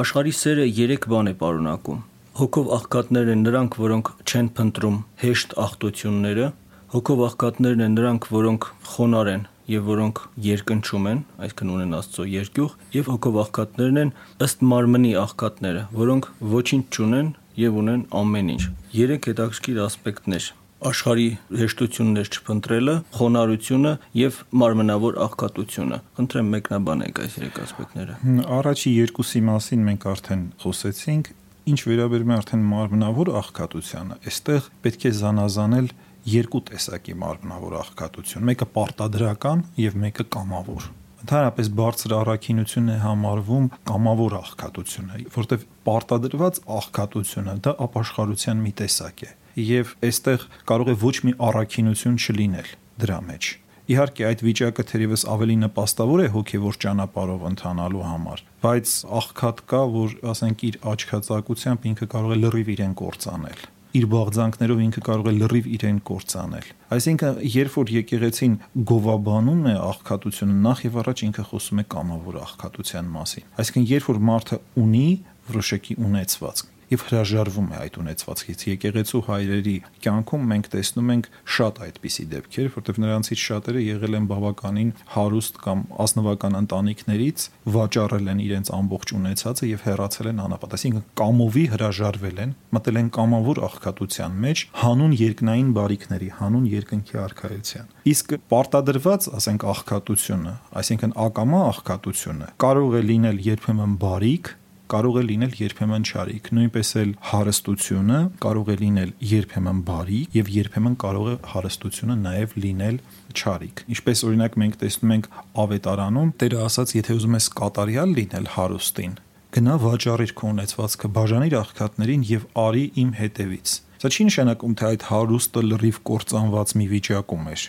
Աշխարհի 0.01 0.33
սերը 0.41 0.65
3 0.81 1.09
բան 1.11 1.29
է 1.31 1.35
պարունակում։ 1.41 2.01
Հոգով 2.41 2.69
աղքատներ 2.77 3.31
են 3.35 3.41
նրանք, 3.43 3.77
որոնք 3.85 4.11
չեն 4.23 4.49
փնտրում 4.57 4.99
հեշտ 5.21 5.55
աղտությունները, 5.65 6.45
Հոգով 6.91 7.21
աղքատներն 7.23 7.83
են 7.85 7.93
նրանք, 7.95 8.25
որոնք 8.35 8.65
խոնար 8.91 9.29
են 9.31 9.43
եւ 9.71 9.85
որոնք 9.87 10.21
երկնչում 10.43 11.05
են, 11.07 11.21
այսինքն 11.45 11.69
ունեն 11.71 11.93
Աստծո 12.01 12.25
երկյուղ, 12.27 12.73
եւ 12.97 13.11
հոգով 13.13 13.39
աղքատներն 13.45 14.01
են 14.01 14.11
ըստ 14.47 14.65
մարմնի 14.73 15.13
աղքատները, 15.21 15.85
որոնք 16.01 16.27
ոչինչ 16.51 16.83
չունեն 16.91 17.29
եւ 17.63 17.79
ունեն 17.85 18.03
ամեն 18.21 18.51
ինչ։ 18.57 18.63
Երեք 18.99 19.31
հետաքրքիր 19.31 19.81
ասպեկտներ. 19.87 20.51
Աշխարհի 20.91 21.29
հեշտություններ 21.61 22.29
չփնտրելը, 22.35 22.95
խոնարհությունը 23.21 23.93
եւ 24.17 24.39
մարմնավոր 24.65 25.19
աղքատությունը։ 25.31 25.99
Խնդրեմ 26.19 26.53
մեկնաբանեք 26.57 27.21
այս 27.21 27.35
երեք 27.39 27.59
ասպեկտները։ 27.71 28.15
Առաջի 28.59 28.95
երկուսի 28.97 29.43
մասին 29.51 29.85
մենք 29.91 30.07
արդեն 30.11 30.47
խոսեցինք, 30.65 31.35
ինչ 31.71 31.81
վերաբերում 31.91 32.31
է 32.31 32.37
արդեն 32.41 32.63
մարմնավոր 32.71 33.31
աղքատությանը, 33.41 34.17
այստեղ 34.31 34.71
պետք 34.81 35.05
է 35.05 35.13
զանազանել 35.21 35.91
երկու 36.29 36.63
տեսակի 36.71 37.15
մարմնավոր 37.21 37.77
աղքատություն։ 37.81 38.49
Մեկը 38.51 38.67
պարտադրական 38.77 39.63
եւ 39.81 39.97
մեկը 40.05 40.27
կամավոր։ 40.37 40.89
Ընդհանրապես 41.21 41.69
բարձր 41.77 42.13
առաքինություն 42.17 42.91
է 42.91 42.97
համարվում 43.03 43.67
կամավոր 43.91 44.37
աղքատությունը, 44.41 45.19
որտեղ 45.35 45.65
պարտադրված 45.89 46.61
աղքատությունը 46.81 47.57
դա 47.67 47.75
ապաշխարության 47.87 48.63
մի 48.65 48.73
տեսակ 48.81 49.25
է 49.27 49.31
եւ 49.61 49.97
այստեղ 50.07 50.47
կարող 50.71 50.93
է 50.93 50.95
ոչ 51.01 51.17
մի 51.27 51.35
առաքինություն 51.51 52.17
չլինել 52.25 52.71
դրա 53.03 53.19
մեջ։ 53.31 53.51
Իհարկե 53.91 54.27
այդ 54.29 54.43
վիճակը 54.47 54.85
թերևս 54.91 55.25
ավելի 55.35 55.57
նպաստավոր 55.65 56.21
է 56.23 56.29
հոգևոր 56.37 56.79
ճանապարհով 56.85 57.47
ընթանալու 57.51 58.05
համար, 58.07 58.43
բայց 58.63 58.95
աղքատ 59.21 59.63
կա, 59.73 59.83
որ 59.97 60.17
ասենք 60.31 60.65
իր 60.71 60.79
աչքածակությամբ 60.95 61.89
ինքը 61.91 62.11
կարող 62.15 62.37
է 62.37 62.41
լրիվ 62.45 62.73
իրեն 62.77 62.97
կործանել 63.01 63.65
իր 63.91 64.07
բաղձանքներով 64.11 64.83
ինքը 64.87 65.03
կարող 65.07 65.29
է 65.31 65.33
լրիվ 65.41 65.69
իրեն 65.77 65.99
կործանել։ 66.11 66.67
Այսինքն, 66.95 67.41
երբ 67.55 67.77
որ 67.81 67.93
եկեղեցին 67.97 68.55
գովաբանում 68.91 69.63
է 69.71 69.75
աղքատությունը, 69.91 70.59
նախ 70.67 70.85
եւ 70.87 70.99
առաջ 71.03 71.23
ինքը 71.27 71.45
խոսում 71.51 71.81
է 71.81 71.87
կամավոր 71.95 72.39
աղքատության 72.41 73.11
մասին։ 73.19 73.49
Այսինքն, 73.61 73.89
երբ 73.91 74.11
որ 74.11 74.21
մարդը 74.31 74.61
ունի 74.85 75.09
որոշակի 75.51 75.99
ունեցվածք, 76.07 76.71
եւ 76.91 77.05
հրաժարվում 77.07 77.69
է 77.71 77.77
այդ 77.81 77.99
ունեցվածքից։ 78.01 78.63
Եկեղեցու 78.71 79.21
հայրերի 79.31 79.75
կյանքում 80.05 80.47
մենք 80.51 80.69
տեսնում 80.75 81.11
ենք 81.15 81.29
շատ 81.57 81.81
այդպիսի 81.87 82.25
դեպքեր, 82.31 82.69
որտեղ 82.77 83.01
նրանցից 83.05 83.43
շատերը 83.45 83.83
եղել 83.85 84.19
են 84.21 84.27
բավականին 84.31 84.91
հարուստ 85.15 85.61
կամ 85.65 85.85
ազնվական 86.05 86.59
ընտանիքներից, 86.61 87.47
վաճառել 87.77 88.31
են 88.31 88.43
իրենց 88.51 88.73
ամբողջ 88.81 89.15
ունեցածը 89.21 89.71
եւ 89.71 89.85
հեռացել 89.87 90.31
են 90.31 90.43
անապատ։ 90.51 90.77
Այսինքն 90.81 91.05
կամովի 91.21 91.65
հրաժարվել 91.75 92.41
են, 92.45 92.55
մտել 92.75 93.01
են 93.01 93.11
կամավոր 93.21 93.63
աղքատության 93.71 94.39
մեջ, 94.45 94.65
հանուն 94.81 95.15
երկնային 95.21 95.71
բարիքների, 95.79 96.31
հանուն 96.41 96.67
երկնքի 96.71 97.21
արխայության։ 97.21 97.91
Իսկ 98.11 98.35
պարտադրված, 98.51 99.29
ասենք, 99.41 99.67
աղքատությունը, 99.71 100.55
այսինքն 100.81 101.15
ակամա 101.27 101.61
աղքատությունը 101.71 102.51
կարող 102.65 102.97
է 103.01 103.03
լինել 103.11 103.45
երբեմն 103.51 103.95
բարիք, 104.01 104.55
կարող 104.91 105.17
է 105.21 105.23
լինել 105.29 105.53
երբեմն 105.61 106.05
չարիք։ 106.11 106.49
Նույնպես 106.57 106.91
էլ 107.01 107.11
հարստությունը 107.31 108.19
կարող 108.45 108.71
է 108.71 108.77
լինել 108.81 109.11
երբեմն 109.31 109.81
բարի 109.91 110.21
եւ 110.37 110.51
երբեմն 110.57 110.97
կարող 111.05 111.31
է 111.31 111.35
հարստությունը 111.53 112.17
նաեւ 112.25 112.55
լինել 112.65 113.01
չարիք։ 113.31 113.83
Ինչպես 113.95 114.23
օրինակ 114.31 114.59
մենք 114.61 114.79
տեսնում 114.81 115.15
ենք 115.17 115.29
ավետարանում, 115.65 116.33
Տերը 116.41 116.63
ասաց, 116.67 116.95
եթե 117.01 117.19
ուզում 117.21 117.37
ես 117.39 117.51
կատարյալ 117.61 118.15
լինել 118.21 118.47
հարուստին, 118.57 119.15
գնա 119.55 119.75
վաճառիր 119.85 120.33
քո 120.41 120.55
ունեցվածքը, 120.55 121.13
բաժանիր 121.21 121.59
աղքատներին 121.61 122.25
եւ 122.31 122.49
արի 122.65 122.87
իմ 123.05 123.11
հետևից։ 123.21 123.77
Սա 124.01 124.09
չի 124.11 124.25
նշանակում, 124.31 124.75
թե 124.81 124.87
այդ 124.91 125.03
հարուստը 125.11 125.63
լրիվ 125.71 126.01
կործանված 126.11 126.75
մի 126.81 126.87
վիճակում 126.95 127.51
էր 127.51 127.65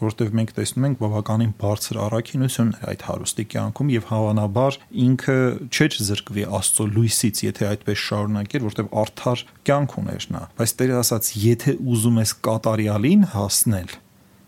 որովհետև 0.00 0.36
մենք 0.38 0.52
տեսնում 0.56 0.86
ենք 0.88 1.00
բավականին 1.00 1.52
բարձր 1.60 1.98
առաքինություններ 2.04 2.86
այդ 2.92 3.04
հարուստի 3.08 3.44
կյանքում 3.54 3.92
եւ 3.94 4.08
հավանաբար 4.10 4.78
ինքը 5.04 5.36
չէր 5.70 5.98
զրկվի 6.08 6.46
Աստծո 6.58 6.86
լույսից, 6.94 7.42
եթե 7.44 7.68
այդպես 7.70 8.04
շարունակեր, 8.04 8.64
որովհետև 8.64 8.96
արդար 9.04 9.44
կյանք 9.70 9.96
ուներ 10.04 10.26
նա։ 10.34 10.42
Բայց 10.58 10.74
Տերը 10.80 10.96
ասաց, 11.04 11.30
եթե 11.44 11.76
ուզում 11.94 12.20
ես 12.24 12.34
կատարյալին 12.48 13.28
հասնել, 13.34 13.94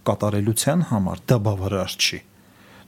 կատարելության 0.06 0.88
համար 0.90 1.22
դա 1.30 1.38
բավարար 1.46 1.96
չի։ 1.96 2.20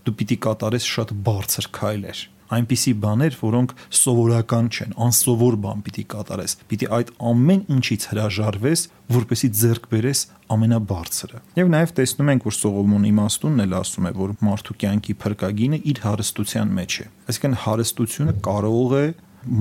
Դու 0.08 0.16
պիտի 0.16 0.36
կատարես 0.48 0.90
շատ 0.96 1.14
բարձր 1.28 1.72
քայլեր 1.76 2.26
այնպիսի 2.48 2.92
բաներ, 3.02 3.34
որոնք 3.42 3.72
սովորական 3.98 4.68
չեն, 4.72 4.94
անսովոր 5.04 5.56
բան 5.64 5.82
պիտի 5.84 6.04
կատարես։ 6.14 6.54
Պիտի 6.70 6.88
այդ 6.96 7.10
ամեն 7.28 7.60
ինչից 7.76 8.06
հրաժարվես, 8.12 8.84
որպեսի 9.18 9.50
ձեռք 9.58 9.88
բերես 9.92 10.22
ամենաբարձրը։ 10.56 11.42
Եվ 11.58 11.70
նաև 11.74 11.92
տեսնում 11.98 12.32
ենք, 12.32 12.48
որ 12.48 12.56
Սողոմոն 12.58 13.08
իմաստունն 13.08 13.64
էլ 13.66 13.76
ասում 13.78 14.08
է, 14.08 14.12
որ 14.16 14.34
մարդու 14.48 14.76
կյանքի 14.80 15.16
փրկագինը 15.28 15.80
իր 15.92 16.02
հարստության 16.08 16.72
մեջ 16.78 16.98
է։ 16.98 17.08
Այսինքն 17.28 17.58
հարստությունը 17.68 18.36
կարող 18.48 18.96
է 18.98 19.06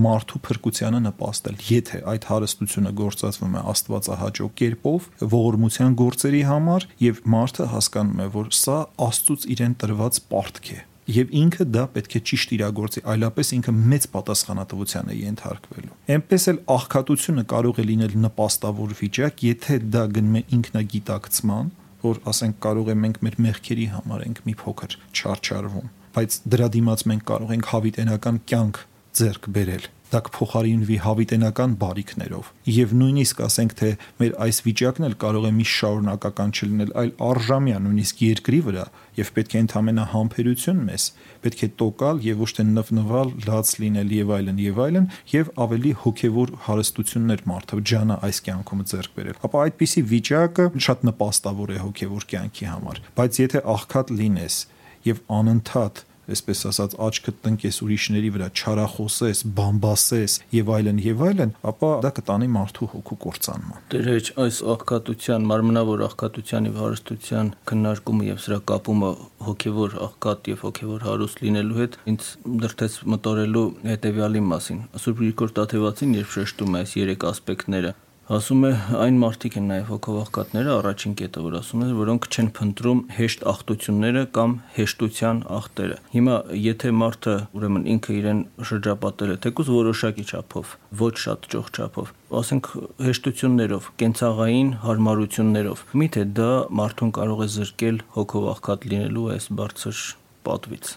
մարդու 0.07 0.41
փրկությանը 0.48 1.01
նպաստել, 1.05 1.57
եթե 1.67 2.01
այդ 2.13 2.27
հարստությունը 2.31 2.91
գործածվում 3.01 3.55
է 3.57 3.63
Աստվածահաճո 3.74 4.50
կերպով, 4.62 5.07
ողորմության 5.38 5.98
գործերի 6.01 6.43
համար 6.51 6.88
եւ 7.05 7.24
մարդը 7.38 7.72
հասկանում 7.77 8.22
է, 8.25 8.27
որ 8.38 8.53
սա 8.57 8.77
Աստծուց 9.07 9.50
իրեն 9.57 9.75
տրված 9.84 10.22
պարտք 10.31 10.72
է 10.75 10.79
եւ 11.07 11.29
ինքը 11.39 11.65
դա 11.72 11.84
պետք 11.96 12.15
է 12.17 12.22
ճիշտ 12.27 12.53
իրագործի, 12.57 13.01
այլապես 13.07 13.51
ինքը 13.57 13.74
մեծ 13.93 14.07
պատասխանատվության 14.12 15.12
է 15.13 15.15
ենթարկվելու։ 15.22 15.93
Էնպես 16.17 16.48
էլ 16.51 16.60
աղքատությունը 16.75 17.43
կարող 17.53 17.79
է 17.79 17.86
լինել 17.88 18.17
նպաստավոր 18.27 18.96
վիճակ, 19.01 19.46
եթե 19.48 19.77
դա 19.96 20.03
գնում 20.17 20.36
է 20.36 20.41
ինքնագիտակցման, 20.57 21.72
որ 22.03 22.22
ասենք 22.31 22.60
կարող 22.67 22.91
է 22.91 22.98
մենք 23.07 23.22
մեր 23.24 23.39
մեղքերի 23.48 23.88
համար 23.96 24.27
ենք 24.27 24.43
մի 24.48 24.57
փոքր 24.67 24.98
չարչարվում, 25.15 25.88
բայց 26.17 26.38
դրա 26.53 26.67
դիմաց 26.75 27.03
մենք 27.12 27.25
կարող 27.31 27.55
ենք 27.55 27.72
հավիտենական 27.72 28.39
կյանք 28.51 28.84
ձեռք 29.17 29.51
բերել 29.57 29.88
դա 30.07 30.19
կփոխարինվի 30.24 30.97
հավիտենական 31.03 31.74
բարիքներով 31.81 32.50
եւ 32.71 32.91
նույնիսկ 33.00 33.39
ասենք 33.43 33.74
թե 33.79 33.89
մեր 34.21 34.36
այս 34.45 34.59
վիճակն 34.67 35.07
էլ 35.07 35.15
կարող 35.24 35.47
է 35.47 35.51
մի 35.57 35.65
շարունակական 35.71 36.53
չլինել 36.55 36.93
այլ 37.01 37.12
արժամյա 37.27 37.81
նույնիսկ 37.88 38.21
երկրի 38.24 38.62
վրա 38.67 38.86
եւ 39.17 39.31
պետք 39.38 39.55
է 39.57 39.62
ընդհանրապես 39.65 40.09
համբերություն 40.13 40.79
մեզ 40.88 41.07
պետք 41.43 41.65
է 41.67 41.69
տոկալ 41.81 42.24
եւ 42.27 42.41
ոչ 42.45 42.50
թե 42.55 42.65
նվնվալ 42.71 43.33
լաց 43.47 43.74
լինել 43.83 44.15
եւ 44.15 44.33
այլն 44.38 44.63
եւ 44.63 44.81
այլն 44.88 45.09
եւ 45.36 45.51
ավելի 45.67 45.93
հոգեվոր 46.07 46.55
հարստություններ 46.67 47.45
մարդը 47.51 47.83
ջանա 47.91 48.19
այս 48.27 48.41
կյանքում 48.47 48.83
ձեռք 48.95 49.17
բերել 49.17 49.41
ապա 49.47 49.63
այդպիսի 49.67 50.05
վիճակը 50.15 50.69
շատ 50.88 51.07
նպաստավոր 51.12 51.75
է 51.75 51.79
հոգեվոր 51.83 52.27
կյանքի 52.31 52.71
համար 52.71 53.03
բայց 53.19 53.41
եթե 53.43 53.63
աղքատ 53.75 54.13
լինես 54.21 54.62
եւ 55.07 55.24
անընդհատ 55.38 56.05
այսպես 56.34 56.63
ասած 56.72 56.96
աչքդ 57.07 57.38
տնկես 57.46 57.79
ուրիշների 57.86 58.31
վրա 58.36 58.48
չարախոսես, 58.57 59.43
բամբասես 59.57 60.38
եւ 60.57 60.72
այլն 60.77 61.01
եւ 61.05 61.24
այլն, 61.27 61.53
ապա 61.72 61.91
դա 62.05 62.12
կտանի 62.17 62.50
մարդու 62.57 62.89
հոգու 62.93 63.17
կործանման։ 63.25 63.86
Դերեջ 63.93 64.31
այս 64.43 64.60
աղքատության, 64.74 65.48
մարմնավոր 65.51 66.03
աղքատության 66.07 66.67
եւ 66.67 66.81
հարստության 66.84 67.51
քննարկումը 67.72 68.27
եւ 68.27 68.41
սրա 68.48 68.60
կապումը 68.72 69.12
հոգեվոր 69.48 69.98
աղքատ 70.07 70.51
եւ 70.51 70.65
հոգեվոր 70.67 71.07
հարուստ 71.07 71.43
լինելու 71.48 71.79
հետ 71.81 72.00
ինձ 72.13 72.31
դրթեց 72.65 72.98
մտորելու 73.13 73.67
հետեւյալի 73.91 74.43
մասին։ 74.51 74.84
Սուրբ 75.03 75.24
Գրիգոր 75.24 75.55
Տաթևացին 75.62 76.17
երբ 76.17 76.36
շեշտում 76.38 76.77
է 76.77 76.84
այս 76.84 76.98
երեք 76.98 77.25
ասպեկտները, 77.31 77.93
Ասում 78.27 78.65
է 78.67 78.69
այն 79.00 79.17
մարդիկ 79.22 79.53
են 79.55 79.69
նաև 79.72 79.86
հոգովախկատները 79.88 80.72
առաջին 80.74 81.13
կետը 81.19 81.41
որ 81.46 81.53
ասում 81.62 81.84
է 81.86 81.86
որոնք 81.96 82.25
չեն 82.27 82.48
փնտրում 82.57 83.01
հեշտ 83.15 83.43
ախտությունները 83.51 84.24
կամ 84.36 84.55
հեշտության 84.75 85.38
ախտերը։ 85.57 86.00
Հիմա 86.12 86.34
եթե 86.60 86.89
մարդը 87.01 87.36
ուրեմն 87.55 87.86
ինքը 87.93 88.17
իրեն 88.17 88.41
շրջապատել 88.67 89.31
է 89.31 89.38
թեկուզ 89.48 89.72
որոշակի 89.77 90.25
չափով, 90.27 90.74
ոչ 91.03 91.13
շատ 91.24 91.48
ճոխ 91.55 91.69
չափով, 91.72 92.12
ասենք 92.41 92.69
հեշտություններով, 93.07 93.88
կենցաղային 94.03 94.74
հարմարություններով, 94.84 95.86
միթե 96.03 96.25
դա 96.36 96.50
մարդուն 96.81 97.13
կարող 97.15 97.46
է 97.48 97.50
զրկել 97.55 98.01
հոգովախկատ 98.17 98.89
լինելու 98.91 99.29
այս 99.38 99.48
բարձր 99.62 100.03
պատվից։ 100.51 100.91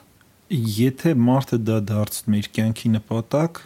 Եթե 0.80 1.14
մարդը 1.30 1.62
դա 1.70 1.78
դարձնում 1.94 2.40
իր 2.42 2.50
կյանքի 2.58 2.92
նպատակ, 2.98 3.62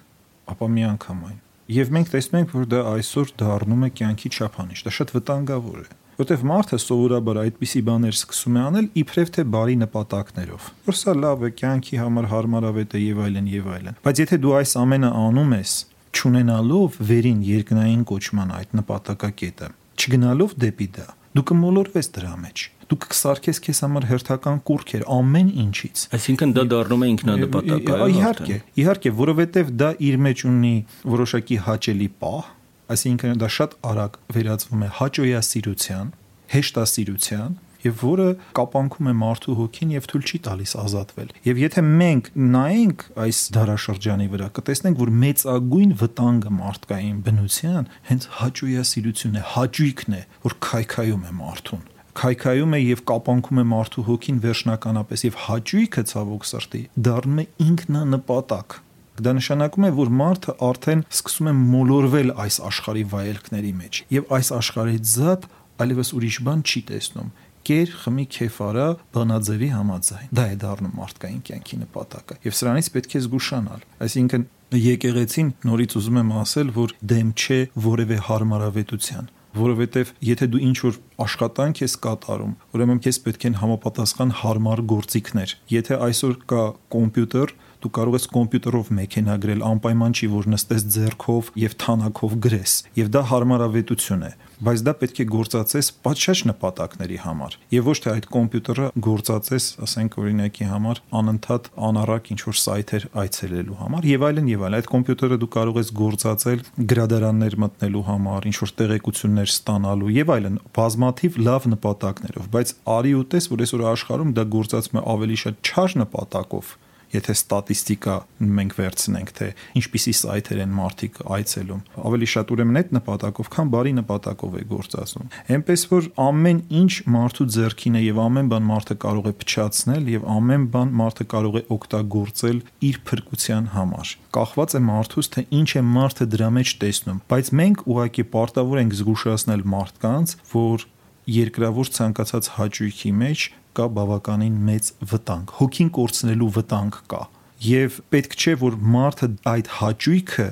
ապա 0.53 0.71
մի 0.77 0.87
անգամ 0.93 1.25
այն 1.31 1.44
Եվ 1.73 1.93
մենք 1.97 2.11
տեսնում 2.13 2.41
ենք, 2.43 2.51
որ 2.53 2.65
դա 2.69 2.81
այսօր 2.91 3.31
դառնում 3.41 3.85
է 3.87 3.89
կյանքի 3.97 4.31
չափանիշ։ 4.37 4.81
Դա 4.85 4.91
շատ 4.99 5.13
վտանգավոր 5.15 5.79
է 5.81 5.87
որտեվ 6.15 6.43
մարդը 6.47 6.79
սովորաբար 6.79 7.39
այդպիսի 7.41 7.81
բաներ 7.89 8.15
սկսում 8.15 8.59
է 8.59 8.61
անել 8.65 8.85
իբրև 9.01 9.33
թե 9.35 9.45
բարի 9.55 9.75
նպատակներով 9.81 10.69
որ 10.87 10.99
սա 11.01 11.15
լավ 11.19 11.43
է 11.49 11.51
կյանքի 11.59 11.99
համար 12.03 12.29
հարմարավետ 12.31 12.95
է 12.95 13.01
եւ 13.03 13.23
այլն 13.25 13.49
եւ 13.55 13.67
այլն 13.75 13.99
բայց 14.05 14.23
եթե 14.23 14.39
դու 14.45 14.55
այս 14.61 14.77
ամենը 14.85 15.11
անում 15.25 15.57
ես 15.59 15.73
ճանենալով 16.21 17.01
վերին 17.11 17.41
երկնային 17.51 18.07
կոչման 18.15 18.55
այդ 18.61 18.79
նպատակակետը 18.79 19.71
չգնալով 19.99 20.55
դեպի 20.63 20.89
դա 21.01 21.09
դու 21.35 21.45
կմոլորվես 21.51 22.09
դրա 22.15 22.35
մեջ 22.45 22.65
դու 22.91 22.99
կսարքես 23.05 23.61
քեզ 23.65 23.81
համար 23.85 24.07
հերթական 24.11 24.59
կուրքեր 24.69 25.05
ամեն 25.15 25.49
ինչից 25.65 26.03
այսինքն 26.19 26.53
դա 26.55 26.65
դառնում 26.73 27.05
է 27.05 27.09
ինքնանպատակ 27.15 27.91
այո 27.95 28.09
իհարկե 28.15 28.59
իհարկե 28.83 29.13
որովհետև 29.21 29.73
դա 29.83 29.89
իր 30.09 30.19
մեջ 30.27 30.45
ունի 30.51 30.75
որոշակի 31.15 31.59
հաճելի 31.69 32.09
պահ 32.25 32.51
այսինքն 32.95 33.41
դա 33.41 33.49
շատ 33.57 33.77
արագ 33.91 34.19
վերածվում 34.37 34.85
է 34.85 34.91
հաճոյասիրության 35.01 36.13
հեշտասիրության 36.55 37.57
եւ 37.85 38.05
որը 38.05 38.29
կապանքում 38.59 39.11
է 39.11 39.15
մարդու 39.21 39.57
հոգին 39.61 39.95
եւ 39.95 40.09
թույլ 40.11 40.25
չի 40.25 40.39
տալիս 40.49 40.75
ազատվել։ 40.85 41.33
Եվ 41.49 41.63
եթե 41.65 41.85
մենք 41.89 42.31
նայենք 42.55 43.05
այս 43.25 43.41
դարաշրջանի 43.57 44.29
վրա, 44.35 44.49
կտեսնենք, 44.59 45.03
որ 45.05 45.13
մեծագույն 45.25 45.97
վտանգը 46.05 46.55
մարդկային 46.59 47.19
բնության 47.29 47.91
հենց 48.11 48.29
հաճույասիրությունն 48.45 49.41
է, 49.41 49.45
հաճույքն 49.55 50.15
է, 50.15 50.23
որ 50.45 50.57
քայքայում 50.69 51.25
է 51.25 51.35
մարդուն 51.45 51.85
քայքայում 52.15 52.75
է 52.77 52.79
եւ 52.79 53.01
կապանքում 53.11 53.59
է 53.59 53.63
մարդու 53.75 54.03
հոգին 54.07 54.37
վերջնականապես 54.45 55.25
եւ 55.25 55.39
հաճույքը 55.45 56.03
ցավոք 56.11 56.45
սրտի 56.47 56.83
դառնում 57.09 57.41
է 57.43 57.47
ինքնանպատակ 57.65 58.77
Դա 59.15 59.33
նշանակում 59.39 59.85
է, 59.87 59.91
որ 59.95 60.09
մարդը 60.19 60.53
արդեն 60.69 61.03
սկսում 61.07 61.49
է 61.51 61.53
մոլորվել 61.59 62.31
այս 62.45 62.57
աշխարհի 62.67 63.05
վայելքների 63.13 63.71
մեջ 63.79 64.01
եւ 64.15 64.33
այս 64.39 64.49
աշխարհից 64.59 65.13
զատ 65.15 65.47
այլևս 65.85 66.11
ուրիշ 66.19 66.39
բան 66.49 66.65
չի 66.67 66.83
տեսնում 66.89 67.29
կեր 67.69 67.95
խմի 68.03 68.27
քեֆարա 68.35 68.89
բանաձևի 69.15 69.71
համաձայն 69.75 70.35
դա 70.39 70.45
է 70.55 70.59
դառնում 70.65 70.99
մարդկային 71.01 71.45
կյանքի 71.49 71.79
նպատակը 71.85 72.39
եւ 72.45 72.59
սրանից 72.59 72.91
պետք 72.97 73.15
է 73.15 73.23
զգուշանալ 73.25 73.87
այսինքն 74.09 74.47
եկեղեցին 74.85 75.55
նորից 75.69 75.97
ուզում 76.01 76.21
եմ 76.25 76.35
ասել 76.45 76.75
որ 76.75 76.95
դեմ 77.15 77.33
չէ 77.39 77.61
որևէ 77.85 78.21
հարմարավետության 78.29 79.33
որովհետև 79.55 80.13
եթե 80.27 80.47
դու 80.51 80.61
ինչ 80.67 80.79
որ 80.83 80.97
աշխատանք 81.25 81.81
ես 81.85 81.93
կատարում, 82.05 82.55
ուրեմն 82.75 83.01
քեզ 83.05 83.19
պետք 83.25 83.45
են 83.49 83.59
համապատասխան 83.61 84.33
հարմար 84.41 84.83
գործիքներ։ 84.91 85.55
Եթե 85.75 85.99
այսօր 86.09 86.35
կա 86.51 86.65
կոմպյուտեր, 86.95 87.55
դու 87.85 87.93
կարող 87.99 88.17
ես 88.19 88.27
կոմպյուտերով 88.35 88.91
մեքենա 88.99 89.37
գրել, 89.45 89.63
անպայման 89.71 90.15
չի 90.19 90.29
որ 90.35 90.51
նստես 90.55 90.87
ձեռքով 90.95 91.53
եւ 91.61 91.77
թանակով 91.85 92.37
գրես, 92.45 92.75
եւ 92.99 93.11
դա 93.15 93.23
հարմարավետություն 93.31 94.25
է 94.25 94.33
բայց 94.65 94.83
դա 94.87 94.95
պետք 95.01 95.21
է 95.25 95.27
գործածես 95.35 95.91
պատշաճ 96.05 96.43
նպատակների 96.51 97.19
համար 97.25 97.57
եւ 97.75 97.89
ոչ 97.91 97.97
թե 98.05 98.11
այդ 98.15 98.29
կոմպյուտերը 98.35 98.87
գործածես, 99.07 99.67
ասենք 99.85 100.19
օրինակի 100.23 100.69
համար 100.71 101.01
անընդհատ 101.21 101.69
անառակ 101.89 102.31
ինչ 102.35 102.41
որ 102.45 102.59
սայթեր 102.65 103.07
այցելելու 103.25 103.79
համար 103.81 104.09
եւ 104.11 104.27
այլն 104.29 104.51
եւ 104.55 104.65
այլն 104.69 104.79
այդ 104.79 104.91
կոմպյուտերը 104.95 105.39
դու 105.45 105.51
կարող 105.55 105.81
ես 105.81 105.93
գործածել 106.05 106.65
գրադարաններ 106.95 107.59
մտնելու 107.65 108.05
համար, 108.09 108.49
ինչ 108.51 108.57
որ 108.65 108.75
տեղեկություններ 108.85 109.53
ստանալու 109.55 110.15
եւ 110.15 110.33
այլն 110.35 110.59
բազմաթիվ 110.79 111.39
լավ 111.49 111.69
նպատակներով, 111.75 112.49
բայց 112.55 112.75
արի 112.95 113.15
ու 113.19 113.27
տես, 113.35 113.51
որ 113.55 113.65
այսօր 113.65 113.85
աշխարհում 113.95 114.35
դա 114.39 114.45
գործածվում 114.55 115.01
է 115.01 115.05
ավելի 115.15 115.39
շատ 115.45 115.71
չար 115.75 115.97
նպատակով 116.05 116.75
եթե 117.15 117.35
ստատիստիկա 117.39 118.15
մենք 118.59 118.75
վերցնենք, 118.79 119.33
թե 119.39 119.49
ինչպիսի 119.81 120.15
սայթեր 120.21 120.61
են 120.65 120.73
մարդիկ 120.75 121.21
այցելում, 121.35 121.83
ավելի 122.11 122.29
շատ 122.35 122.53
ուրեմն 122.55 122.81
այդ 122.81 122.93
նպատակով, 122.99 123.51
քան 123.55 123.73
բարի 123.75 123.93
նպատակով 123.99 124.55
է 124.55 124.65
գործածում։ 124.75 125.29
Էնպես 125.55 125.85
որ 125.95 126.09
ամեն 126.25 126.61
ինչ 126.85 126.93
մարդու 127.15 127.47
ձեռքին 127.55 127.99
է 127.99 128.03
եւ 128.05 128.21
ամեն 128.25 128.51
բան 128.55 128.69
մարդը 128.71 128.97
կարող 129.05 129.29
է 129.31 129.35
փչացնել 129.45 130.11
եւ 130.15 130.27
ամեն 130.35 130.65
բան 130.75 130.95
մարդը 131.05 131.27
կարող 131.35 131.55
է 131.55 131.63
օգտագործել 131.75 132.59
իր 132.89 132.99
փրկության 133.09 133.69
համար։ 133.75 134.15
Կախված 134.35 134.75
է 134.75 134.81
մարդուց, 134.85 135.29
թե 135.35 135.45
ինչ 135.55 135.69
է 135.75 135.83
մարդը 135.95 136.27
դրա 136.35 136.49
մեջ 136.59 136.75
տեսնում, 136.85 137.21
բայց 137.31 137.51
մենք 137.61 137.85
ուղղակի 137.95 138.25
պարտավոր 138.35 138.81
ենք 138.85 138.97
զգուշացնել 138.99 139.63
մարդկանց, 139.75 140.35
որ 140.55 140.87
երկրավոր 141.25 141.91
ցանկացած 141.95 142.49
հաճույքի 142.59 143.13
մեջ 143.25 143.45
կա 143.75 143.87
բավականին 143.99 144.59
մեծ 144.69 144.91
վտանգ, 145.11 145.55
հոգին 145.59 145.91
կորցնելու 145.99 146.51
վտանգ 146.59 146.99
կա։ 147.11 147.23
Եվ 147.65 147.99
պետք 148.15 148.37
չէ 148.39 148.55
որ 148.61 148.79
մարդը 148.95 149.29
այդ 149.55 149.71
հաճույքը 149.79 150.49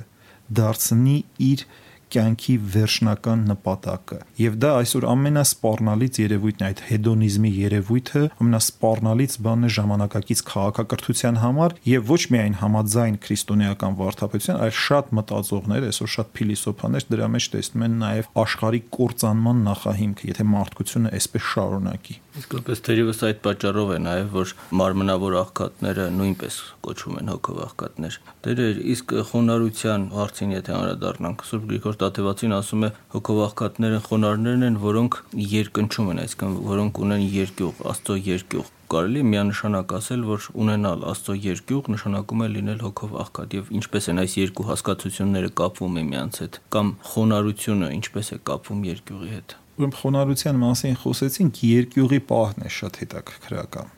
դարձնի 0.58 1.16
իր 1.52 1.64
կյանքի 2.12 2.54
վերջնական 2.74 3.44
նպատակը։ 3.50 4.18
Եվ 4.42 4.56
դա 4.62 4.70
այսօր 4.82 5.06
ամենասպառնալից 5.12 6.20
երևույթն 6.22 6.62
է 6.62 6.68
այդ 6.68 6.82
հեդոնիզմի 6.88 7.52
երևույթը, 7.62 8.22
ամենասպառնալից 8.42 9.36
բանն 9.46 9.68
է 9.68 9.70
ժամանակակից 9.76 10.42
քաղաքակրթության 10.52 11.40
համար 11.42 11.76
եւ 11.92 12.12
ոչ 12.12 12.22
միայն 12.34 12.58
համաձայն 12.62 13.16
քրիստոնեական 13.26 13.96
վարդապետության, 14.02 14.60
այլ 14.66 14.74
շատ 14.82 15.14
մտածողներ, 15.18 15.86
այսօր 15.92 16.12
շատ 16.16 16.34
փիլիսոփաներ 16.36 17.08
դրա 17.12 17.30
մեջ 17.32 17.48
տեսնում 17.52 17.86
են 17.86 17.96
նաեւ 18.02 18.30
աշխարհի 18.42 18.82
կործանման 18.98 19.64
նախահիմքը, 19.72 20.28
եթե 20.32 20.46
մարդկությունը 20.52 21.14
այսպես 21.22 21.48
շարունակի։ 21.52 22.18
Իսկապես 22.32 22.80
թերևս 22.86 23.18
այդ 23.28 23.40
պատճառով 23.44 23.90
է 23.92 23.96
նաև 24.02 24.30
որ 24.32 24.52
մարմնավոր 24.80 25.34
աղքատները 25.42 26.04
նույնպես 26.16 26.54
կոչվում 26.86 27.18
են 27.20 27.30
հոգով 27.32 27.58
աղքատներ։ 27.66 28.16
Տերեր, 28.46 28.78
իսկ 28.94 29.12
խոնարհության 29.32 30.06
հարցին 30.16 30.54
եթե 30.56 30.72
անդրադառնանք, 30.78 31.44
Սուրբ 31.50 31.66
Գրիգոր 31.72 31.98
Տաթևացին 32.02 32.54
ասում 32.58 32.86
է 32.86 32.92
հոգով 33.14 33.40
աղքատները 33.46 33.98
խոնարհներն 34.08 34.68
են, 34.68 34.78
որոնք 34.82 35.18
երկնչում 35.52 36.12
են, 36.12 36.22
այսինքն 36.22 36.54
որոնք 36.72 37.02
ունեն 37.06 37.26
երկյուղ, 37.32 37.82
Աստծո 37.92 38.16
երկյուղ 38.32 38.70
կարելի 38.92 39.20
է 39.22 39.26
միանշանակ 39.32 39.92
ասել, 39.96 40.24
որ 40.28 40.46
ունենալ 40.62 41.04
Աստծո 41.08 41.34
երկյուղ 41.46 41.86
նշանակում 41.94 42.42
է 42.44 42.48
լինել 42.52 42.82
հոգով 42.84 43.14
աղքատ 43.22 43.56
եւ 43.56 43.70
ինչպես 43.78 44.08
են 44.12 44.20
այս 44.22 44.34
երկու 44.42 44.66
հասկացությունները 44.68 45.50
կապվում 45.62 45.96
միմյանց 45.96 46.40
հետ 46.42 46.58
կամ 46.76 46.92
խոնարհությունը 47.12 47.88
ինչպես 47.96 48.32
է 48.36 48.38
կապվում 48.52 48.84
երկյուղի 48.92 49.32
հետ։ 49.32 49.56
Ուրեմն 49.72 49.96
խոնարհության 50.02 50.62
մասին 50.62 50.96
խոսեցինք, 51.02 51.60
երկյուղի 51.72 52.20
պահն 52.28 52.66
է 52.68 52.72
շատ 52.76 52.98
հետաքրքրական։ 53.02 53.92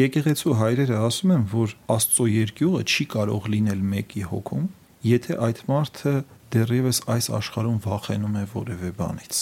Եկեղեցու 0.00 0.56
հայրերը 0.60 0.98
ասում 1.10 1.32
են, 1.34 1.44
որ 1.50 1.72
Աստծո 1.90 2.26
երկյուղը 2.30 2.82
չի 2.88 3.06
կարող 3.14 3.48
լինել 3.54 3.80
մեկի 3.90 4.24
հոգում, 4.30 4.66
եթե 5.10 5.36
այդ 5.44 5.62
մարդը 5.66 6.12
դեռևս 6.54 7.00
այս 7.14 7.30
աշխարհում 7.40 7.80
վախենում 7.86 8.36
է 8.40 8.44
որևէ 8.54 8.90
բանից։ 9.00 9.40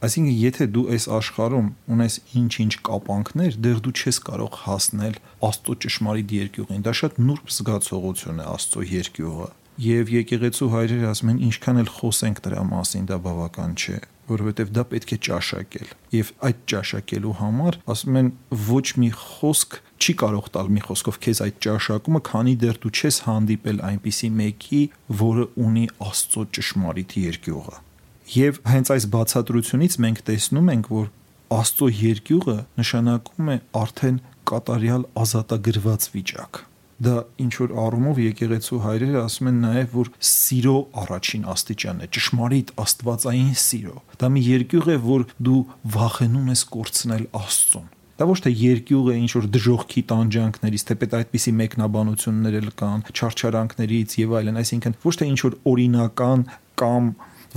Այսինքն, 0.00 0.36
եթե 0.40 0.66
դու 0.74 0.84
այս 0.96 1.06
աշխարհում 1.20 1.66
ունես 1.94 2.14
ինչ-ինչ 2.40 2.74
կապանքներ, 2.88 3.56
դեռ 3.64 3.80
դու 3.84 3.94
չես 4.00 4.18
կարող 4.30 4.54
հասնել 4.64 5.18
Աստծո 5.50 5.74
ճշմարիտ 5.84 6.32
երկյուղին։ 6.36 6.86
Դա 6.86 6.94
շատ 7.00 7.18
նուրբ 7.20 7.52
զգացողություն 7.56 8.40
է 8.40 8.46
Աստծո 8.54 8.86
երկյուղը։ 8.90 9.48
Եվ 9.80 10.14
եկեղեցու 10.16 10.70
հայրերը 10.72 11.10
ասում 11.10 11.30
են, 11.30 11.42
ինչքան 11.50 11.82
էլ 11.84 11.92
խոսենք 12.00 12.40
դրա 12.46 12.64
մասին, 12.70 13.04
դա 13.10 13.20
բավական 13.28 13.76
չէ 13.80 14.00
որովհետև 14.30 14.72
դա 14.76 14.84
պետք 14.90 15.12
է 15.14 15.18
ճաշակել։ 15.26 15.92
Եվ 16.14 16.28
այդ 16.48 16.58
ճաշակելու 16.70 17.32
համար 17.40 17.78
ասում 17.94 18.18
են 18.20 18.28
ոչ 18.70 18.86
մի 19.02 19.10
խոսք 19.20 19.78
չի 20.00 20.14
կարող 20.20 20.46
տալ 20.54 20.70
մի 20.72 20.82
խոսքով 20.86 21.18
քեզ 21.24 21.40
այդ 21.44 21.56
ճաշակումը, 21.66 22.20
քանի 22.30 22.54
դեռ 22.62 22.78
դու 22.80 22.92
չես 22.96 23.18
հանդիպել 23.26 23.82
այնպիսի 23.90 24.30
մեկի, 24.40 24.80
որը 25.20 25.44
ունի 25.66 25.84
Աստծո 26.08 26.44
ճշմարիտ 26.56 27.16
երկյուղը։ 27.20 27.76
Եւ 28.30 28.60
հենց 28.70 28.92
այս 28.96 29.06
բացատրությունից 29.14 29.98
մենք 30.06 30.24
տեսնում 30.30 30.72
ենք, 30.76 30.90
որ 30.96 31.12
Աստծո 31.60 31.92
երկյուղը 32.00 32.56
նշանակում 32.80 33.52
է 33.52 33.60
արդեն 33.84 34.18
կատարյալ 34.50 35.06
ազատագրված 35.20 36.10
վիճակ 36.16 36.64
դա 37.00 37.14
ինչ 37.40 37.52
որ 37.56 37.70
առումով 37.80 38.18
եկեղեցու 38.20 38.78
հայրերը 38.84 39.20
ասում 39.20 39.48
են 39.50 39.60
նաև 39.64 39.94
որ 39.96 40.10
սիրո 40.30 40.74
առաջին 41.02 41.46
աստիճանն 41.54 42.04
է 42.04 42.08
ճշմարիտ 42.16 42.72
աստվածային 42.84 43.54
սիրո 43.62 44.02
դա 44.20 44.30
մի 44.34 44.42
երկյուղ 44.50 44.90
է 44.94 44.98
որ 45.06 45.24
դու 45.48 45.62
վախենում 45.96 46.52
ես 46.52 46.64
կորցնել 46.76 47.24
աստծուն 47.40 47.88
դա 48.20 48.28
ոչ 48.30 48.38
թե 48.44 48.52
երկյուղ 48.60 49.10
է 49.10 49.14
ինչ 49.20 49.30
որ 49.38 49.46
դժողքի 49.56 50.02
տանջանքներից 50.10 50.84
թեպետ 50.90 51.16
այդպիսի 51.20 51.52
մեկնաբանություններ 51.60 52.58
էլ 52.60 52.68
կան 52.80 53.04
չարչարանքներից 53.16 54.16
եւ 54.20 54.34
այլն 54.40 54.60
այսինքն 54.60 54.98
ոչ 55.06 55.14
թե 55.20 55.30
ինչ 55.30 55.40
որ 55.46 55.56
օրինական 55.72 56.44
կամ 56.80 57.08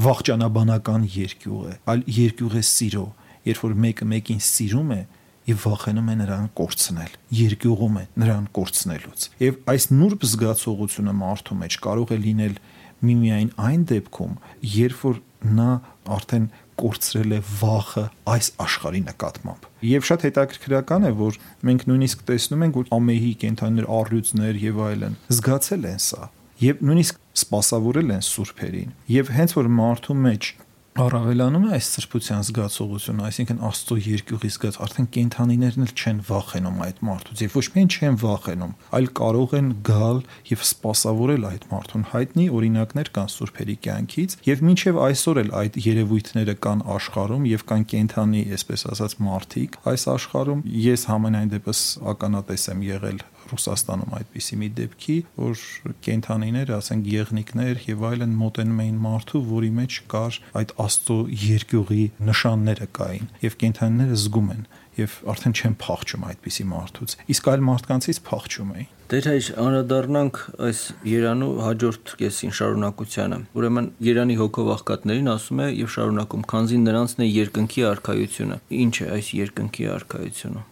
վաղճանաբանական 0.03 1.09
երկյուղ 1.13 1.67
է 1.67 1.75
այլ 1.93 2.07
երկյուղ 2.23 2.55
է 2.57 2.63
սիրո 2.73 3.05
երբ 3.43 3.61
որ 3.63 3.75
մեկը 3.83 4.07
մեկին 4.13 4.41
սիրում 4.47 4.95
է 4.95 5.01
եւ 5.43 5.63
վախենում 5.67 6.09
է 6.13 6.15
նրան 6.21 6.45
կորցնել, 6.55 7.15
երկյուղում 7.35 7.97
է 7.99 8.03
նրան 8.23 8.45
կորցնելուց։ 8.55 9.25
Եվ 9.43 9.57
այս 9.73 9.87
նուրբ 9.91 10.25
զգացողությունը 10.29 11.15
մարդու 11.19 11.57
մեջ 11.63 11.77
կարող 11.83 12.13
է 12.15 12.19
լինել 12.23 12.55
միմիայն 13.03 13.49
այն 13.59 13.83
դեպքում, 13.91 14.37
երբ 14.73 15.01
որ 15.03 15.19
նա 15.59 15.69
արդեն 16.15 16.45
կորցրել 16.79 17.35
է 17.37 17.39
վախը 17.59 18.03
այս 18.33 18.49
աշխարհի 18.63 19.01
նկատմամբ։ 19.07 19.67
Եվ 19.89 20.07
շատ 20.09 20.25
հետաքրքրական 20.27 21.07
է, 21.07 21.11
որ 21.19 21.39
մենք 21.69 21.85
նույնիսկ 21.89 22.23
տեսնում 22.29 22.65
ենք, 22.67 22.79
որ 22.81 22.91
ամեհի 22.97 23.33
կենթանիներ, 23.43 23.89
առյուծներ 23.99 24.61
եւ 24.63 24.81
այլն 24.87 25.17
զգացել 25.33 25.87
են 25.93 26.01
սա, 26.03 26.29
եւ 26.63 26.83
նույնիսկ 26.87 27.21
սпасավորել 27.43 28.13
են 28.13 28.23
սուրբերին։ 28.27 28.93
Եվ 29.13 29.31
հենց 29.37 29.55
որ 29.57 29.69
մարդու 29.79 30.17
մեջ 30.23 30.49
առավելանում 30.93 31.63
է 31.65 31.69
այս 31.73 31.87
սրբության 31.89 32.43
զգացողությունը, 32.45 33.23
այսինքն 33.25 33.61
Աստծո 33.65 33.95
երկյուղի 34.05 34.49
զգաց, 34.53 34.75
արդեն 34.85 35.07
կենթանիներն 35.15 35.85
էլ 35.87 35.93
չեն 35.97 36.19
վախենում 36.27 36.77
այդ 36.85 36.99
մարդուց, 37.07 37.41
եւ 37.43 37.55
ոչ 37.57 37.63
միայն 37.73 37.89
չեն 37.93 38.19
վախենում, 38.21 38.75
այլ 38.93 39.09
կարող 39.17 39.55
են 39.57 39.71
գալ 39.89 40.21
եւ 40.51 40.65
սпасավորել 40.69 41.47
այդ 41.49 41.65
մարդուն։ 41.73 42.05
Հայտնի 42.13 42.45
օրինակներ 42.53 43.11
կան 43.17 43.33
սուրբերի 43.33 43.77
կյանքից, 43.89 44.37
եւ 44.53 44.63
մինչեւ 44.69 45.01
այսօր 45.09 45.41
էլ 45.43 45.51
այդ 45.63 45.81
երևույթները 45.89 46.57
կան 46.61 46.85
աշխարհում 46.93 47.49
եւ 47.53 47.67
կան 47.73 47.87
կենթանի, 47.93 48.43
այսպես 48.53 48.87
ասած, 48.93 49.17
մարդիկ 49.33 49.79
այս 49.93 50.07
աշխարհում։ 50.13 50.65
Ես 50.93 51.09
համենայն 51.09 51.53
դեպս 51.57 51.85
ականատես 52.13 52.69
եմ 52.73 52.85
եղել 52.93 53.23
Ռուսաստանում 53.53 54.15
այդպիսի 54.19 54.59
մի 54.63 54.69
դեպքի, 54.79 55.17
որ 55.39 55.63
կենթանիներ, 56.07 56.73
ասենք 56.77 57.09
եղնիկներ 57.13 57.83
եւ 57.89 58.05
այլն 58.09 58.37
մոտենում 58.43 58.83
էին 58.83 59.01
մարդու, 59.03 59.43
որի 59.53 59.71
մեջ 59.79 59.99
կար 60.13 60.39
այդ 60.63 60.73
աստծո 60.83 61.19
երկյուղի 61.43 62.05
նշանները 62.29 62.87
կային 62.99 63.29
եւ 63.43 63.59
կենթանիները 63.63 64.19
զգում 64.23 64.49
են 64.53 64.65
եւ 64.93 65.13
արդեն 65.33 65.55
չեն 65.57 65.75
փախչում 65.81 66.25
այդպիսի 66.29 66.65
մարդուց 66.69 67.15
իսկ 67.33 67.47
այլ 67.53 67.63
մարդկանցից 67.69 68.19
փախչում 68.27 68.73
էին 68.77 68.91
Դեր 69.13 69.27
հայ 69.29 69.39
անդրադառնանք 69.61 70.37
այս 70.67 70.79
Երանու 71.05 71.49
հաջորդ 71.61 72.13
կեսին 72.21 72.53
շարունակությանը։ 72.57 73.39
Ուրեմն 73.59 73.89
Երանի 74.07 74.37
հոգով 74.39 74.71
աղքատներին 74.79 75.31
ասում 75.35 75.63
է 75.67 75.69
եւ 75.83 75.93
շարունակում, 75.99 76.49
քանզի 76.53 76.81
նրանցն 76.87 77.25
է 77.27 77.29
երկնքի 77.29 77.87
արխայությունը։ 77.93 78.61
Ինչ 78.81 78.95
է 79.03 79.09
այս 79.19 79.33
երկնքի 79.43 79.89
արխայությունը 79.99 80.69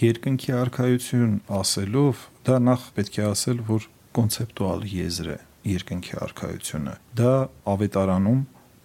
երկնքի 0.00 0.52
արխայություն 0.56 1.32
ասելով 1.60 2.20
դա 2.48 2.56
նախ 2.66 2.84
պետք 2.96 3.18
է 3.20 3.24
ասել, 3.30 3.58
որ 3.68 3.88
կոնցեպտուալ 4.16 4.86
եզր 4.90 5.28
է 5.34 5.36
երկնքի 5.70 6.14
արխայությունը։ 6.24 6.94
Դա 7.20 7.34
ավետարանում 7.74 8.40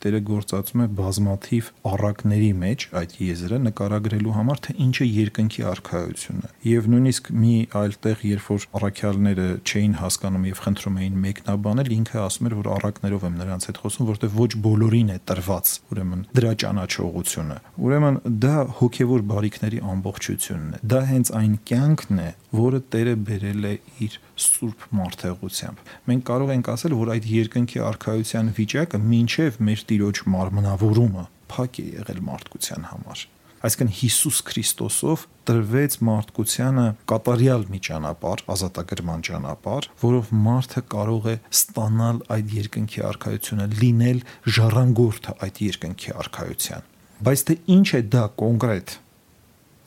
Տերը 0.06 0.20
գործածում 0.22 0.82
է 0.84 0.86
բազմաթիվ 1.00 1.70
առակների 1.90 2.50
մեջ 2.62 2.84
այդ 3.00 3.14
եզրը 3.26 3.58
նկարագրելու 3.66 4.34
համար, 4.36 4.60
թե 4.66 4.76
ինչ 4.86 4.96
է 5.02 5.08
երկնքի 5.10 5.64
արխայությունը։ 5.72 6.52
Եվ 6.70 6.90
նույնիսկ 6.94 7.32
մի 7.42 7.56
այլ 7.80 7.96
տեղ, 8.06 8.22
երբ 8.30 8.50
որ 8.54 8.68
առաքյալները 8.80 9.48
չէին 9.66 9.96
հասկանում 10.02 10.46
եւ 10.46 10.62
խնդրում 10.66 11.00
էին 11.02 11.18
մեկնաբանել, 11.26 11.90
ինքը 11.96 12.22
ասում 12.22 12.50
էր, 12.50 12.56
որ 12.62 12.70
առակներով 12.76 13.26
եմ 13.26 13.40
նրանց 13.42 13.66
հետ 13.66 13.82
խոսում, 13.82 14.10
որտեղ 14.14 14.38
ոչ 14.46 14.52
բոլորին 14.66 15.10
է 15.10 15.18
տրված, 15.26 15.74
ուրեմն 15.96 16.24
դրա 16.38 16.54
ճանաչողությունը։ 16.66 17.58
Ուրեմն 17.86 18.22
դա 18.46 18.56
հոգեվոր 18.86 19.26
բարիքների 19.34 19.82
ամբողջությունն 19.96 20.76
է։ 20.76 20.82
Դա 20.86 21.02
հենց 21.10 21.34
այն 21.42 21.56
կյանքն 21.66 22.22
է, 22.22 22.30
որը 22.60 22.82
Տերը 22.96 23.16
բերել 23.30 23.70
է 23.70 23.76
իր 24.06 24.18
սուրբ 24.46 24.88
մարդեղությամբ։ 25.02 25.94
Մենք 26.10 26.26
կարող 26.32 26.56
ենք 26.56 26.72
ասել, 26.76 26.98
որ 27.04 27.14
այդ 27.16 27.30
երկնքի 27.36 27.86
արխայության 27.92 28.52
վիճակը 28.60 29.04
մինչև 29.14 29.62
մեր 29.70 29.86
Տիրոջ 29.92 30.26
մարմնավորումը 30.36 31.30
փակ 31.56 31.82
է 31.86 31.88
եղել 32.02 32.22
մարդկության 32.32 32.92
համար 32.96 33.26
այսինքն 33.66 33.94
Հիսուս 33.98 34.40
Քրիստոսով 34.46 35.22
տրվեց 35.50 35.96
մարդկությանը 36.06 36.86
կատարյալ 37.10 37.64
մի 37.72 37.80
ճանապարհ, 37.88 38.44
ազատագրման 38.56 39.24
ճանապարհ, 39.26 39.88
որով 40.04 40.34
մարդը 40.46 40.84
կարող 40.94 41.30
է 41.32 41.36
ստանալ 41.56 42.20
այդ 42.36 42.54
երկնքի 42.60 43.04
արխայությունը, 43.10 43.68
լինել 43.82 44.22
ժառանգորդը 44.58 45.36
այդ 45.48 45.64
երկնքի 45.66 46.16
արխայության։ 46.26 46.92
Բայց 47.26 47.46
թե 47.50 47.58
ինչ 47.76 47.88
է 47.96 48.02
դա 48.16 48.24
կոնկրետ 48.44 48.96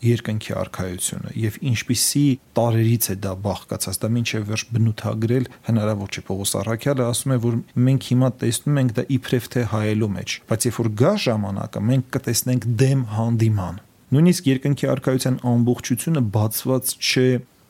երկնքի 0.04 0.54
արխայությունը 0.58 1.32
եւ 1.42 1.58
ինչպիսի 1.70 2.22
տարերից 2.58 3.08
է 3.08 3.16
դա 3.24 3.32
բաղկացած 3.46 3.98
դա 4.02 4.10
ինչեւ 4.20 4.44
վերջ 4.48 4.64
բնութագրել 4.74 5.48
հնարավոր 5.68 6.12
չէ 6.14 6.22
Պողոս 6.28 6.54
Արաքյալը 6.62 7.08
ասում 7.08 7.34
է 7.34 7.38
որ 7.48 7.58
մենք 7.88 8.08
հիմա 8.12 8.30
տեսնում 8.42 8.80
ենք 8.82 8.94
դա 8.98 9.04
իբրև 9.18 9.48
թե 9.54 9.64
հայելու 9.72 10.10
մեջ 10.18 10.36
բայց 10.48 10.68
երբ 10.68 10.78
որ 10.78 10.90
գա 11.02 11.12
ժամանակը 11.26 11.84
մենք 11.88 12.08
կտեսնենք 12.18 12.68
դեմ 12.82 13.02
հանդիման 13.18 13.82
նույնիսկ 14.08 14.48
երկնքի 14.48 14.88
արխայության 14.94 15.42
ամբողջությունը 15.52 16.22
բացված 16.38 16.94
չէ 16.98 17.28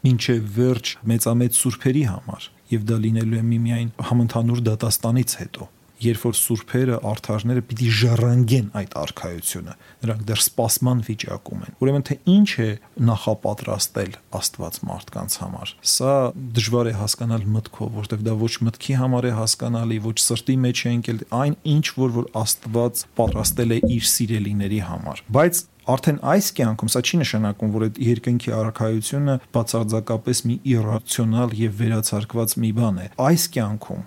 ինչեւ 0.09 0.53
վերջ 0.59 0.93
մեծամեծ 1.11 1.59
սուրբերի 1.59 2.05
համար 2.13 2.53
եւ 2.69 2.85
դա 2.89 3.01
լինելու 3.09 3.41
է 3.41 3.43
միմիայն 3.49 3.91
համընդհանուր 4.11 4.63
դատաստանից 4.69 5.35
հետո 5.43 5.69
երբ 6.03 6.25
որ 6.29 6.37
սուրբերը, 6.39 6.99
արթարները 7.11 7.63
պիտի 7.69 7.89
ժառանգեն 7.99 8.69
այդ 8.79 8.97
արխայությունը։ 9.03 9.75
Նրանք 10.05 10.27
դեռ 10.29 10.43
սպասման 10.45 11.01
վիճակում 11.09 11.65
են։ 11.69 11.79
Ուրեմն 11.83 12.05
թե 12.09 12.17
ինչ 12.35 12.51
է 12.65 12.69
նախապատրաստել 13.09 14.13
Աստված 14.39 14.79
մարդկանց 14.89 15.39
համար։ 15.43 15.73
Սա 15.95 16.13
դժվար 16.59 16.91
է 16.91 16.95
հասկանալ 16.99 17.49
մտքով, 17.59 17.97
որտեղ 17.99 18.23
դա 18.29 18.37
ոչ 18.43 18.53
մտքի 18.69 18.99
համար 19.03 19.29
է 19.29 19.33
հասկանալի, 19.39 19.99
ոչ 20.09 20.17
սրտի 20.29 20.57
մեջ 20.69 20.85
է 20.85 20.93
ընկել, 20.99 21.25
այն 21.39 21.59
ինչ 21.79 21.87
որ 21.99 22.15
որ 22.19 22.31
Աստված 22.43 23.03
պատրաստել 23.19 23.75
է 23.75 23.81
իր 23.99 24.09
սիրելիների 24.13 24.81
համար։ 24.89 25.27
Բայց 25.39 25.65
Արդեն 25.89 26.19
այս 26.21 26.51
կյանքում 26.53 26.91
սա 26.93 27.01
չի 27.01 27.19
նշանակում, 27.23 27.71
որ 27.73 27.85
այդ 27.87 28.01
երկնքի 28.05 28.53
արարքայությունը 28.59 29.37
բացարձակապես 29.55 30.43
մի 30.51 30.57
իրացիոնալ 30.75 31.57
եւ 31.63 31.79
վերացարկված 31.79 32.57
մի 32.61 32.73
բան 32.77 32.99
է։ 33.01 33.07
Այս 33.25 33.47
կյանքում 33.57 34.03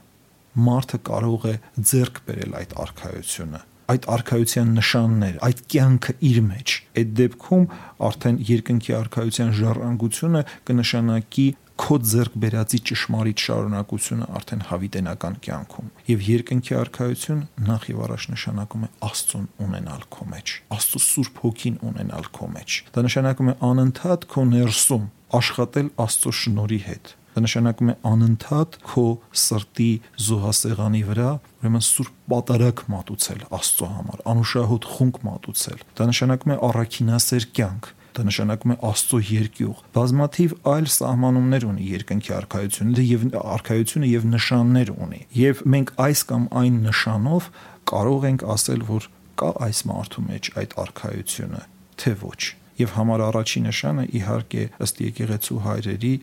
մարդը 0.67 1.01
կարող 1.11 1.49
է 1.51 1.55
ձեռք 1.91 2.23
բերել 2.27 2.57
այդ 2.61 2.79
արխայությունը 2.85 3.61
այդ 3.91 4.05
արխայության 4.13 4.69
նշաններ, 4.77 5.39
այդ 5.43 5.61
կյանքը 5.73 6.13
իր 6.29 6.37
մեջ։ 6.45 6.75
Այդ 7.01 7.09
դեպքում 7.19 7.63
արդեն 8.07 8.37
երկնքի 8.47 8.93
արխայության 9.01 9.49
ժառանգությունը 9.57 10.43
կնշանակի 10.69 11.47
քո 11.81 11.97
ձեռք 12.11 12.33
բերածի 12.43 12.79
ճշմարիտ 12.87 13.41
շարունակությունը 13.41 14.25
արդեն 14.37 14.59
հավիտենական 14.69 15.37
կյանքում 15.45 15.87
եւ 16.11 16.25
երկնքի 16.27 16.75
արխայություն 16.81 17.39
նախ 17.69 17.87
եւ 17.91 18.03
առաջ 18.05 18.27
նշանակում 18.33 18.83
է 18.85 18.89
Աստծուն 19.07 19.47
ունենալ 19.65 20.03
քո 20.13 20.27
մեջ 20.33 20.53
Աստծո 20.77 21.01
Սուրբ 21.07 21.41
Հոգին 21.45 21.79
ունենալ 21.91 22.29
քո 22.37 22.51
մեջ 22.57 22.77
դա 22.91 23.05
նշանակում 23.07 23.49
է 23.51 23.55
անընդհատ 23.71 24.27
քո 24.35 24.45
ներսում 24.51 25.09
աշխատել 25.41 25.91
Աստծո 26.05 26.35
շնորի 26.41 26.79
հետ 26.91 27.15
Դա 27.31 27.41
նշանակում 27.45 27.91
է 27.91 27.95
անընդհատ 28.11 28.77
քո 28.91 29.05
սրտի 29.41 29.91
զոհասեղանի 30.25 31.01
վրա 31.07 31.29
ուրեմն 31.61 31.83
սուրբ 31.87 32.13
պատարակ 32.31 32.83
մատուցել 32.91 33.41
Աստծո 33.55 33.89
համար, 33.95 34.21
անուշահոտ 34.31 34.87
խունկ 34.91 35.19
մատուցել։ 35.27 35.83
Դա 35.95 36.07
նշանակում 36.11 36.51
է 36.51 36.57
առաքինասեր 36.67 37.47
կյանք, 37.55 37.89
դա 38.11 38.25
նշանակում 38.27 38.73
է 38.73 38.77
Աստծո 38.91 39.19
երկյուղ։ 39.31 39.83
Բազմաթիվ 39.95 40.55
այլ 40.71 40.87
սահմանումներ 40.95 41.65
ունի 41.71 41.89
երկնքի 41.91 42.33
արխայությունը 42.41 43.05
եւ 43.07 43.25
արխայությունը 43.41 44.09
եւ 44.11 44.25
նշաններ 44.35 44.91
ունի։ 44.91 45.21
Եվ 45.41 45.61
մենք 45.71 45.93
այս 46.11 46.23
կամ 46.31 46.47
այն 46.61 46.81
նշանով 46.91 47.51
կարող 47.91 48.27
ենք 48.31 48.47
ասել, 48.55 48.83
որ 48.91 49.07
կա 49.41 49.51
այս 49.67 49.85
մարդու 49.91 50.25
մեջ 50.27 50.49
այդ 50.61 50.75
արխայությունը, 50.81 51.61
թե 52.01 52.11
ոչ։ 52.21 52.41
Եվ 52.81 52.93
համար 52.97 53.21
առաջի 53.27 53.61
նշանը 53.67 54.03
իհարկե 54.17 54.63
ըստ 54.85 55.01
եկեղեցու 55.05 55.59
հայրերի 55.65 56.13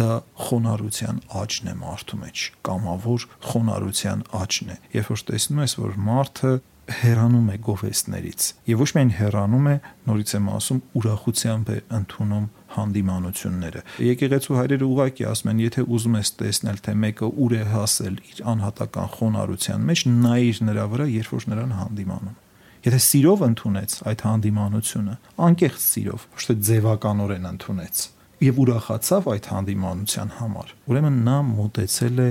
դա 0.00 0.16
խոնարհության 0.46 1.20
աճն 1.40 1.70
է 1.70 1.74
մարդու 1.80 2.18
մեջ 2.20 2.42
կամավոր 2.68 3.26
խոնարհության 3.50 4.24
աճն 4.40 4.74
է 4.74 4.76
երբ 4.96 5.08
որ 5.10 5.22
տեսնում 5.30 5.62
ես 5.64 5.76
որ 5.80 5.94
մարդը 6.10 6.52
հեռանում 7.00 7.48
է 7.54 7.56
գովեստներից 7.64 8.46
եւ 8.70 8.82
ոչ 8.82 8.88
միայն 8.96 9.12
հեռանում 9.20 9.68
է 9.70 9.74
նորից 10.10 10.32
եմ 10.36 10.50
ասում 10.56 10.80
ուրախությամբ 11.00 11.70
է 11.70 11.78
ընդունում 12.00 12.46
հանդիմանությունները 12.74 13.82
եկեղեցու 14.10 14.58
հայրերը 14.60 14.88
ուղակի 14.90 15.26
ասում 15.30 15.50
են 15.54 15.62
եթե 15.64 15.86
ուզում 15.96 16.18
ես 16.20 16.34
տեսնել 16.40 16.84
թե 16.86 16.94
մեկը 17.06 17.32
ուր 17.46 17.56
է 17.60 17.64
հասել 17.70 18.20
իր 18.30 18.44
անհատական 18.54 19.10
խոնարհության 19.16 19.90
մեջ 19.90 20.06
նայիր 20.10 20.62
նրա 20.70 20.86
վրա 20.94 21.10
երբ 21.14 21.34
որ 21.38 21.50
նրան 21.54 21.76
հանդիմանում 21.80 22.38
Եթե 22.80 22.98
սիրով 23.04 23.42
ընդունեց 23.44 23.94
այդ 24.08 24.22
հանդիմանությունը, 24.24 25.14
անկեղծ 25.46 25.82
սիրով, 25.84 26.22
ոչ 26.32 26.44
թե 26.48 26.54
ձևականորեն 26.68 27.48
ընդունեց, 27.50 28.04
եւ 28.40 28.60
ուրախացավ 28.64 29.28
այդ 29.34 29.50
հանդիմանության 29.50 30.32
համար, 30.40 30.72
ուրեմն 30.90 31.20
նա 31.26 31.36
մտեցել 31.50 32.24
է 32.24 32.30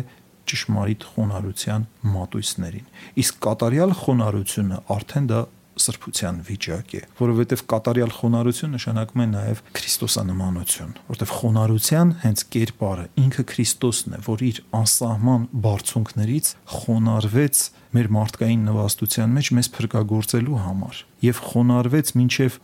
ճշմարիտ 0.50 1.06
խոնարհության 1.14 1.86
մատույցներին։ 2.16 2.86
Իսկ 3.22 3.40
կատարյալ 3.46 3.96
խոնարհությունը 4.00 4.80
արդեն 4.96 5.30
դա 5.30 5.42
սրբության 5.80 6.40
վիճակ 6.48 6.94
է, 7.00 7.02
որովհետև 7.20 7.62
կատարյալ 7.72 8.14
խոնարհություն 8.18 8.74
նշանակում 8.76 9.24
է 9.24 9.28
նաև 9.34 9.62
Քրիստոսանմանություն, 9.80 10.92
որովհետև 11.10 11.34
խոնարհության 11.40 12.14
հենց 12.24 12.44
կերպարը 12.56 13.06
ինքը 13.24 13.46
Քրիստոսն 13.54 14.18
է, 14.18 14.22
որ 14.28 14.44
իր 14.50 14.62
անսահման 14.80 15.46
բարձունքներից 15.66 16.52
խոնարհվեց 16.76 17.62
մեր 17.96 18.12
մարդկային 18.20 18.66
նվաստության 18.70 19.38
մեջ 19.40 19.52
մեզ 19.60 19.70
փրկagorցելու 19.80 20.60
համար 20.68 21.04
եւ 21.30 21.40
խոնարհվեց 21.50 22.12
մինչեւ 22.20 22.60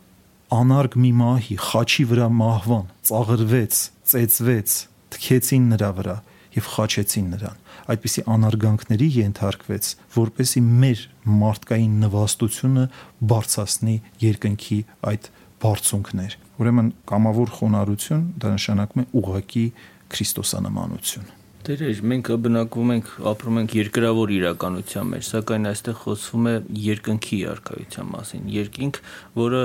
անարգ 0.54 0.94
մի 1.02 1.10
մահի 1.18 1.56
խաչի 1.58 2.04
վրա 2.10 2.26
մահվան, 2.38 2.90
ծաղրվեց, 3.08 3.78
ծեծվեց, 4.10 4.74
թքեցին 5.16 5.64
նրա 5.72 5.90
վրա 5.96 6.16
եւ 6.56 6.68
խաչեցին 6.72 7.26
նրան։ 7.34 7.62
Այդպիսի 7.92 8.22
անարգանքների 8.36 9.08
ենթարկվեց, 9.16 9.90
որպեսի 10.16 10.62
մեր 10.66 11.02
մարդկային 11.42 11.96
նվաստությունը 12.06 12.84
բարձրացնի 13.32 13.96
երկնքի 14.26 14.78
այդ 15.12 15.30
բարձունքներ։ 15.66 16.38
Ուրեմն 16.56 16.92
կամավոր 17.10 17.56
խոնարհություն 17.58 18.28
դա 18.42 18.54
նշանակում 18.56 19.02
է 19.02 19.08
ուղակի 19.22 19.66
քրիստոսանմանություն։ 20.14 21.35
Տերեր, 21.66 22.00
մենք 22.06 22.28
բնակվում 22.44 22.90
ենք, 22.94 23.08
ապրում 23.26 23.56
ենք 23.58 23.72
երկրավոր 23.74 24.32
իրականության 24.36 25.08
մեջ, 25.10 25.24
սակայն 25.26 25.64
այստեղ 25.72 25.96
խոսվում 25.98 26.46
է 26.46 26.52
երկնքի 26.84 27.38
արխայության 27.50 28.10
մասին։ 28.12 28.44
Երկինք, 28.54 29.00
որը 29.40 29.62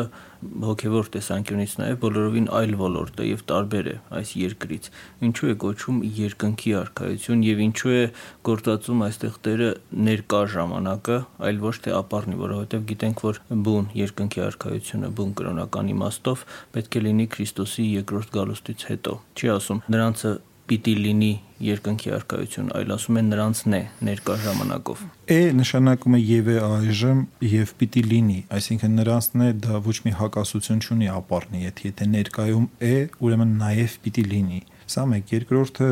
հոգևոր 0.65 1.11
տեսանկյունից 1.13 1.75
նաև 1.77 1.99
բոլորովին 2.01 2.49
այլ 2.57 2.73
ոլորտ 2.81 3.21
է 3.21 3.27
եւ 3.29 3.43
տարբեր 3.51 3.91
է 3.91 3.95
այս 4.17 4.33
երկրից։ 4.41 4.89
Ինչու 5.29 5.51
է 5.51 5.55
կոչվում 5.61 6.01
երկնքի 6.17 6.73
արխայություն 6.81 7.43
եւ 7.45 7.61
ինչու 7.69 7.93
է 7.93 8.03
գործածում 8.49 9.03
այստեղ 9.05 9.39
Տերը 9.45 9.71
ներկա 10.09 10.41
ժամանակը, 10.57 11.17
այլ 11.45 11.65
ոչ 11.69 11.75
թե 11.85 11.97
ապառնի, 12.01 12.37
որովհետեւ 12.41 12.85
գիտենք, 12.91 13.25
որ 13.29 13.41
բուն 13.69 13.91
երկնքի 14.01 14.45
արխայությունը 14.49 15.15
բուն 15.21 15.35
կրոնական 15.37 15.93
իմաստով 15.93 16.45
պետք 16.73 16.97
է 16.97 17.05
լինի 17.05 17.33
Քրիստոսի 17.37 17.91
երկրորդ 18.01 18.39
գալուստից 18.41 18.87
հետո։ 18.89 19.19
Չի 19.37 19.53
ասում 19.61 19.85
նրանցը 19.91 20.39
պիտի 20.69 20.93
լինի 21.01 21.31
երկնքի 21.61 22.11
արքայություն, 22.15 22.69
այլ 22.77 22.93
ասում 22.95 23.17
են 23.21 23.27
նրանցն 23.31 23.75
է 23.77 23.81
ներկա 24.07 24.35
ժամանակով։ 24.45 25.01
Է 25.35 25.39
նշանակում 25.57 26.15
է 26.17 26.21
եւ 26.21 26.49
է 26.51 26.55
այժմ 26.67 27.19
եւ 27.51 27.73
պիտի 27.81 28.03
լինի, 28.11 28.37
այսինքն 28.57 28.95
նրանցն 29.01 29.43
է 29.45 29.49
դա 29.65 29.81
ոչ 29.87 29.97
մի 30.05 30.13
հակասություն 30.21 30.81
չունի 30.81 31.09
ապառնի, 31.15 31.63
եթե 31.65 31.91
եթե 31.91 32.07
ներկայում 32.15 32.67
է, 32.87 32.95
ուրեմն 33.21 33.51
նաեւ 33.61 33.97
պիտի 34.05 34.25
լինի։ 34.31 34.61
Սա 34.91 35.05
մեկ, 35.11 35.35
երկրորդը 35.37 35.89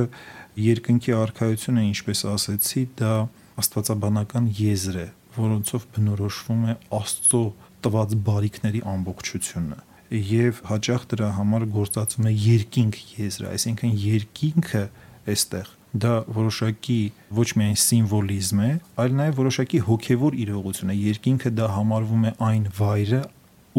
երկնքի 0.70 1.14
արքայությունը, 1.20 1.86
ինչպես 1.90 2.24
ասեցի, 2.34 2.86
դա 3.00 3.14
աստվածաբանական 3.60 4.50
եզր 4.60 4.98
է, 5.04 5.08
որոնցով 5.40 5.86
բնորոշվում 5.96 6.66
է 6.74 6.76
Աստծո 7.00 7.44
տված 7.86 8.18
բարիքների 8.28 8.82
ամբողջությունը 8.96 9.80
եւ 10.10 10.62
հաճախ 10.70 11.10
դրա 11.14 11.30
համար 11.40 11.66
գործածում 11.76 12.30
է 12.30 12.34
երկինք 12.46 13.02
եզրը, 13.20 13.52
այսինքն 13.56 14.00
երկինքը 14.06 14.86
այստեղ 15.30 15.76
դա 15.90 16.14
որոշակի 16.30 17.00
ոչ 17.34 17.48
միայն 17.58 17.78
սիմվոլիզմ 17.82 18.62
է, 18.62 18.70
այլ 19.02 19.16
նաև 19.20 19.40
որոշակի 19.40 19.80
հոգևոր 19.88 20.38
իրողություն 20.44 20.94
է։ 20.94 20.98
Երկինքը 21.00 21.52
դա 21.58 21.70
համարվում 21.76 22.26
է 22.30 22.34
այն 22.50 22.68
վայրը, 22.78 23.22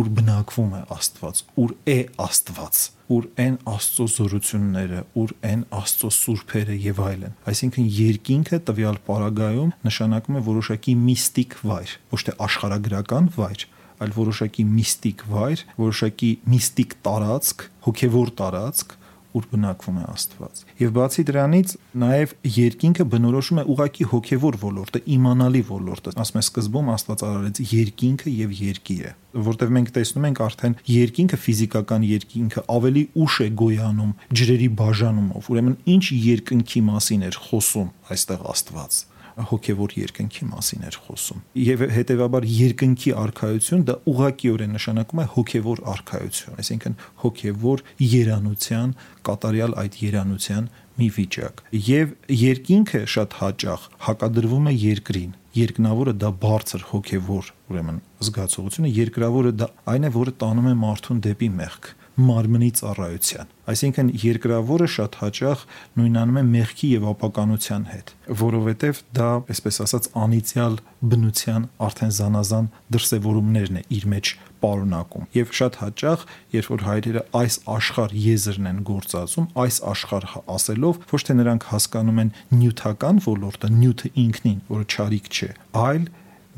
ուր 0.01 0.09
բնակվում 0.17 0.75
է 0.75 0.81
Աստված, 0.95 1.43
ուր 1.61 1.73
է 1.91 1.99
Աստված, 2.25 2.81
ուր 3.11 3.27
են 3.45 3.57
Աստծո 3.71 4.07
զորությունները, 4.15 5.01
ուր 5.23 5.35
են 5.51 5.65
Աստծո 5.81 6.11
սուրբերը 6.17 6.77
եւ 6.87 7.01
այլն։ 7.07 7.35
Այսինքն 7.51 7.89
երկինքը 7.99 8.61
տվյալ 8.71 9.01
պարագայում 9.11 9.75
նշանակում 9.87 10.39
է 10.41 10.45
որոշակի 10.51 10.95
միստիկ 11.11 11.59
վայր, 11.67 11.95
ոչ 12.15 12.21
թե 12.27 12.37
աշխարհագրական 12.47 13.31
վայր, 13.37 13.67
այլ 14.05 14.17
որոշակի 14.21 14.65
միստիկ 14.71 15.27
վայր, 15.31 15.67
որոշակի 15.81 16.31
միստիկ 16.55 16.97
տարածք, 17.07 17.69
հոգևոր 17.87 18.35
տարածք, 18.41 18.97
ուր 19.37 19.47
բնակվում 19.51 19.99
է 20.01 20.05
Աստված։ 20.11 20.61
Եվ 20.81 20.93
բացի 20.97 21.25
դրանից 21.29 21.73
նաև 22.03 22.33
երկինքը 22.57 23.05
բնորոշում 23.13 23.61
է 23.63 23.65
ուղակի 23.75 24.07
հոգևոր 24.11 24.57
ոլորտը, 24.63 25.03
իմանալի 25.15 25.63
ոլորտը։ 25.71 26.15
Ասում 26.25 26.41
է 26.41 26.43
սկզբում 26.47 26.91
Աստված 26.95 27.23
արարեց 27.29 27.61
երկինքը 27.71 28.35
եւ 28.41 28.57
երկիրը, 28.61 29.13
որտեղ 29.51 29.73
մենք 29.77 29.93
տեսնում 30.01 30.27
ենք 30.31 30.43
արդեն 30.47 30.77
երկինքը 30.91 31.41
ֆիզիկական 31.47 32.09
երկինքը 32.11 32.67
ավելի 32.75 33.05
ուշ 33.23 33.39
է 33.47 33.49
գոյանում 33.61 34.13
ջրերի 34.41 34.69
բաժանումով։ 34.81 35.51
Ուրեմն 35.55 35.79
ինչ 35.95 36.05
երկնքի 36.27 36.85
մասին 36.91 37.27
էր 37.31 37.41
խոսում 37.47 37.95
այստեղ 38.11 38.47
Աստված 38.51 39.05
հոգևոր 39.51 39.95
երկնքի 40.01 40.47
մասին 40.51 40.87
էր 40.91 40.99
խոսում։ 41.07 41.43
Եվ 41.65 41.85
հետեւաբար 41.97 42.47
երկնքի 42.51 43.13
արխայություն 43.25 43.85
դա 43.91 43.97
ուղղակիորեն 44.13 44.77
նշանակում 44.77 45.23
է 45.25 45.27
հոգևոր 45.35 45.83
արխայություն, 45.95 46.61
այսինքն 46.61 46.97
հոգևոր 47.25 47.85
երանության, 48.11 48.95
կատարյալ 49.31 49.77
այդ 49.85 50.01
երանության 50.05 50.71
մի 51.01 51.09
վիճակ։ 51.17 51.63
Եվ 51.91 52.17
երկինքը 52.41 53.03
շատ 53.15 53.37
հաճախ 53.41 53.87
հակադրվում 54.11 54.71
է 54.71 54.75
երկրին 54.81 55.37
երկնավորը 55.57 56.13
դա 56.23 56.31
բարձր 56.43 56.83
հոգևոր 56.91 57.49
ուրեմն 57.73 57.97
զգացողությունը 58.23 58.91
երկրավորը 58.95 59.53
դա 59.59 59.69
այն 59.91 60.07
է 60.07 60.11
որը 60.15 60.35
տանում 60.43 60.69
է 60.71 60.75
մարդուն 60.85 61.23
դեպի 61.27 61.49
մեղք 61.57 61.89
մարմնի 62.29 62.71
ծառայության։ 62.81 63.51
Այսինքն 63.71 64.13
երկրավորը 64.25 64.89
շատ 64.95 65.19
հաճախ 65.21 65.65
նույնանում 66.01 66.41
է 66.41 66.45
մեղքի 66.51 66.91
եւ 66.91 67.09
ապականության 67.11 67.85
հետ, 67.91 68.13
որովհետեւ 68.41 69.03
դա, 69.21 69.31
այսպես 69.55 69.81
ասած, 69.87 70.09
անիցիալ 70.25 70.79
բնության 71.11 71.67
արդեն 71.87 72.15
զանազան 72.21 72.71
դրսևորումներն 72.97 73.81
է 73.81 73.85
իր 74.01 74.09
մեջ 74.15 74.33
պարունակում 74.61 75.29
եւ 75.35 75.53
շատ 75.57 75.79
հաճախ 75.81 76.25
երբ 76.55 76.71
որ 76.75 76.85
հայրերը 76.87 77.23
այս 77.41 77.57
աշխարհ 77.75 78.15
եզրն 78.25 78.71
են 78.71 78.81
գործածում 78.91 79.47
այս 79.65 79.79
աշխարհ 79.93 80.27
ասելով 80.57 81.01
ոչ 81.13 81.23
թե 81.29 81.37
նրանք 81.41 81.69
հասկանում 81.71 82.21
են 82.25 82.33
նյութական 82.61 83.23
ոլորտը 83.27 83.73
նյութը 83.81 84.13
ինքնին 84.25 84.59
որը 84.71 84.89
ճարիք 84.97 85.31
չէ 85.31 85.51
այլ 85.85 86.05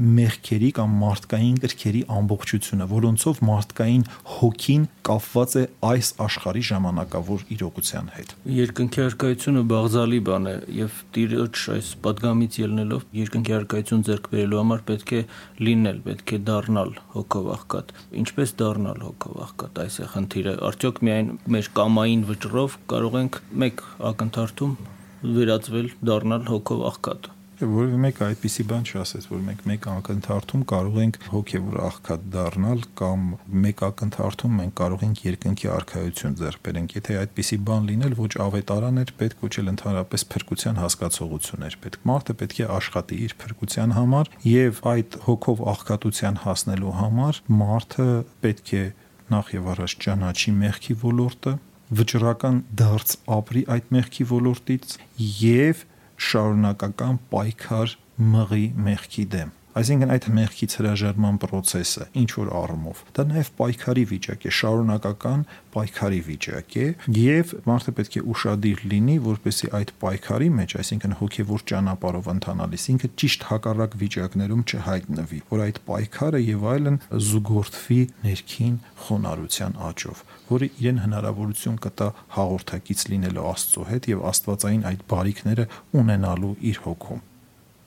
մեղքերի 0.00 0.68
կամ 0.76 0.92
մարդկային 1.02 1.56
կրքերի 1.62 2.00
ամբողջությունը, 2.16 2.86
որոնցով 2.92 3.40
մարդկային 3.48 4.04
հոգին 4.36 4.86
կապված 5.08 5.56
է 5.60 5.64
այս 5.88 6.08
աշխարհի 6.26 6.62
ժամանակավոր 6.68 7.44
իրողության 7.56 8.08
հետ։ 8.16 8.32
Երկնքի 8.56 9.02
արկայությունը 9.04 9.64
բաղձալի 9.72 10.20
բան 10.28 10.48
է 10.52 10.54
եւ 10.78 11.02
Տիրոջ 11.16 11.62
այս 11.76 11.90
падգամից 12.06 12.58
ելնելով 12.62 13.04
երկնքի 13.20 13.56
արկայություն 13.58 14.06
ձեռք 14.08 14.30
բերելու 14.32 14.62
համար 14.62 14.86
պետք 14.88 15.12
է 15.12 15.22
լինել, 15.68 16.00
պետք 16.08 16.32
է 16.32 16.40
դառնալ 16.48 16.96
հոգով 17.12 17.52
աղքատ։ 17.58 17.94
Ինչպես 18.22 18.56
դառնալ 18.62 19.04
հոգով 19.06 19.44
աղքատ, 19.48 19.82
այս 19.84 20.00
է 20.00 20.08
խնդիրը։ 20.16 20.56
Արդյոք 20.72 21.04
միայն 21.08 21.30
մեր 21.52 21.70
կամային 21.82 22.26
վճռով 22.32 22.80
կարող 22.92 23.20
ենք 23.22 23.38
մեկ 23.62 23.86
ակնթարթում 24.12 24.74
վերածվել, 25.22 25.94
դառնալ 26.08 26.50
հոգով 26.50 26.84
աղքատ 26.92 27.32
որևէ 27.70 27.98
մեկը 28.02 28.24
այդպիսի 28.26 28.64
բան 28.70 28.86
չասեց, 28.88 29.26
որ 29.30 29.40
մենք 29.46 29.60
մեկ 29.70 29.86
ակնթարթում 29.92 30.62
կարող 30.72 30.96
ենք 31.02 31.18
հոգևոր 31.32 31.76
աղքատ 31.86 32.24
դառնալ 32.34 32.82
կամ 32.98 33.26
մեկ 33.64 33.82
ակնթարթում 33.88 34.56
մենք 34.60 34.74
կարող 34.82 35.04
ենք 35.06 35.22
երկնքի 35.26 35.70
արխայություն 35.76 36.36
ձեռք 36.42 36.62
բերենք։ 36.66 36.96
Եթե 36.98 37.18
այդպիսի 37.22 37.58
բան 37.68 37.88
լինել, 37.92 38.16
ոչ 38.22 38.32
ավետարան 38.46 39.02
էր 39.02 39.12
պետք, 39.22 39.44
ոչ 39.46 39.52
էլ 39.62 39.72
ընդհանրապես 39.72 40.26
փրկության 40.32 40.80
հասկացողություն 40.82 41.66
էր 41.68 41.76
պետք։ 41.82 42.06
Մարդը 42.12 42.36
պետք 42.42 42.62
է 42.62 42.68
աշխատի 42.82 43.20
իր 43.22 43.36
փրկության 43.42 43.96
համար 43.98 44.32
եւ 44.52 44.82
այդ 44.92 45.18
հոգով 45.26 45.62
աղքատության 45.72 46.40
հասնելու 46.42 46.96
համար 47.02 47.42
մարդը 47.62 48.08
պետք 48.42 48.72
է 48.72 48.84
նախ 49.32 49.52
եւ 49.56 49.68
առաջ 49.72 49.94
ճանաչի 50.02 50.52
մեղքի 50.62 50.94
ոլորտը, 51.02 51.52
վճռական 51.92 52.58
դարձ 52.78 53.14
ապրի 53.36 53.62
այդ 53.74 53.90
մեղքի 53.96 54.24
ոլորտից 54.32 54.94
եւ 55.42 55.82
շարունակական 56.28 57.18
պայքար 57.32 57.96
մղի 58.36 58.66
մեղքի 58.86 59.26
դեմ 59.36 59.58
Այսինքն 59.72 60.10
այդ 60.12 60.26
մեղքից 60.36 60.74
հրաժարման 60.78 61.38
process-ը 61.40 62.06
ինչ 62.22 62.30
որ 62.36 62.48
առումով 62.60 62.98
դա 63.16 63.24
նաև 63.30 63.50
պայքարի 63.56 64.02
վիճակ 64.10 64.42
է, 64.44 64.52
շարունակական 64.58 65.44
պայքարի 65.72 66.20
վիճակ 66.26 66.76
է 66.82 66.84
եւ 67.16 67.54
մարդը 67.70 67.94
պետք 67.96 68.18
է 68.20 68.22
ուրախadir 68.32 68.82
լինի, 68.92 69.16
որպեսզի 69.24 69.70
այդ 69.78 69.92
պայքարի 70.02 70.50
մեջ, 70.58 70.74
այսինքն 70.82 71.16
հոգեվոր 71.22 71.64
ճանապարհով 71.72 72.28
ընթանալիս 72.32 72.84
ինքը 72.92 73.10
ճիշտ 73.22 73.46
հակառակ 73.48 73.96
վիճակներում 74.02 74.66
չհայտնվի, 74.68 75.40
որ 75.52 75.64
այդ 75.66 75.80
պայքարը 75.88 76.42
եւ 76.52 76.68
այլն 76.72 77.00
զուգորդվի 77.32 78.00
ներքին 78.28 78.78
խոնարհության 79.08 79.76
աճով, 79.88 80.22
որը 80.52 80.70
իրեն 80.82 81.02
հնարավորություն 81.06 81.82
կտա 81.88 82.12
հաղորդակից 82.36 83.08
լինելու 83.12 83.50
Աստծո 83.56 83.90
հետ 83.92 84.12
եւ 84.12 84.24
Աստվածային 84.32 84.88
այդ 84.92 85.04
բարիքները 85.12 85.68
ունենալու 86.02 86.56
իր 86.72 86.82
հոգում։ 86.86 87.28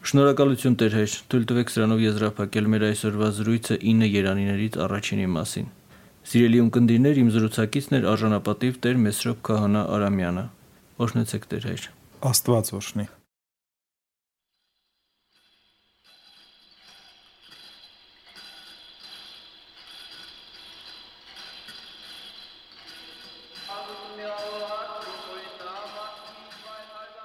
Շնորհակալություն 0.06 0.76
Տեր 0.78 0.96
հայր, 1.00 1.14
թույլ 1.34 1.46
տվեք 1.50 1.72
սրանով 1.74 2.02
եզրափակել 2.04 2.68
մեր 2.70 2.84
այսօրվա 2.92 3.30
զրույցը 3.40 3.78
9 3.90 4.10
երանիներից 4.14 4.78
առաջինի 4.86 5.26
մասին։ 5.34 5.74
Սիրելի 6.30 6.62
ունկնդիրներ, 6.66 7.24
իմ 7.26 7.34
զրուցակիցն 7.40 8.00
էր 8.00 8.08
արժանապատիվ 8.14 8.80
Տեր 8.86 9.04
Մեսրոպ 9.10 9.44
Քահանա 9.50 9.86
Արամյանը։ 9.98 10.48
Օրհնեցեք 11.06 11.54
Տեր 11.56 11.70
հայր։ 11.74 11.92
Աստված 12.36 12.76
օրհնի։ 12.78 13.12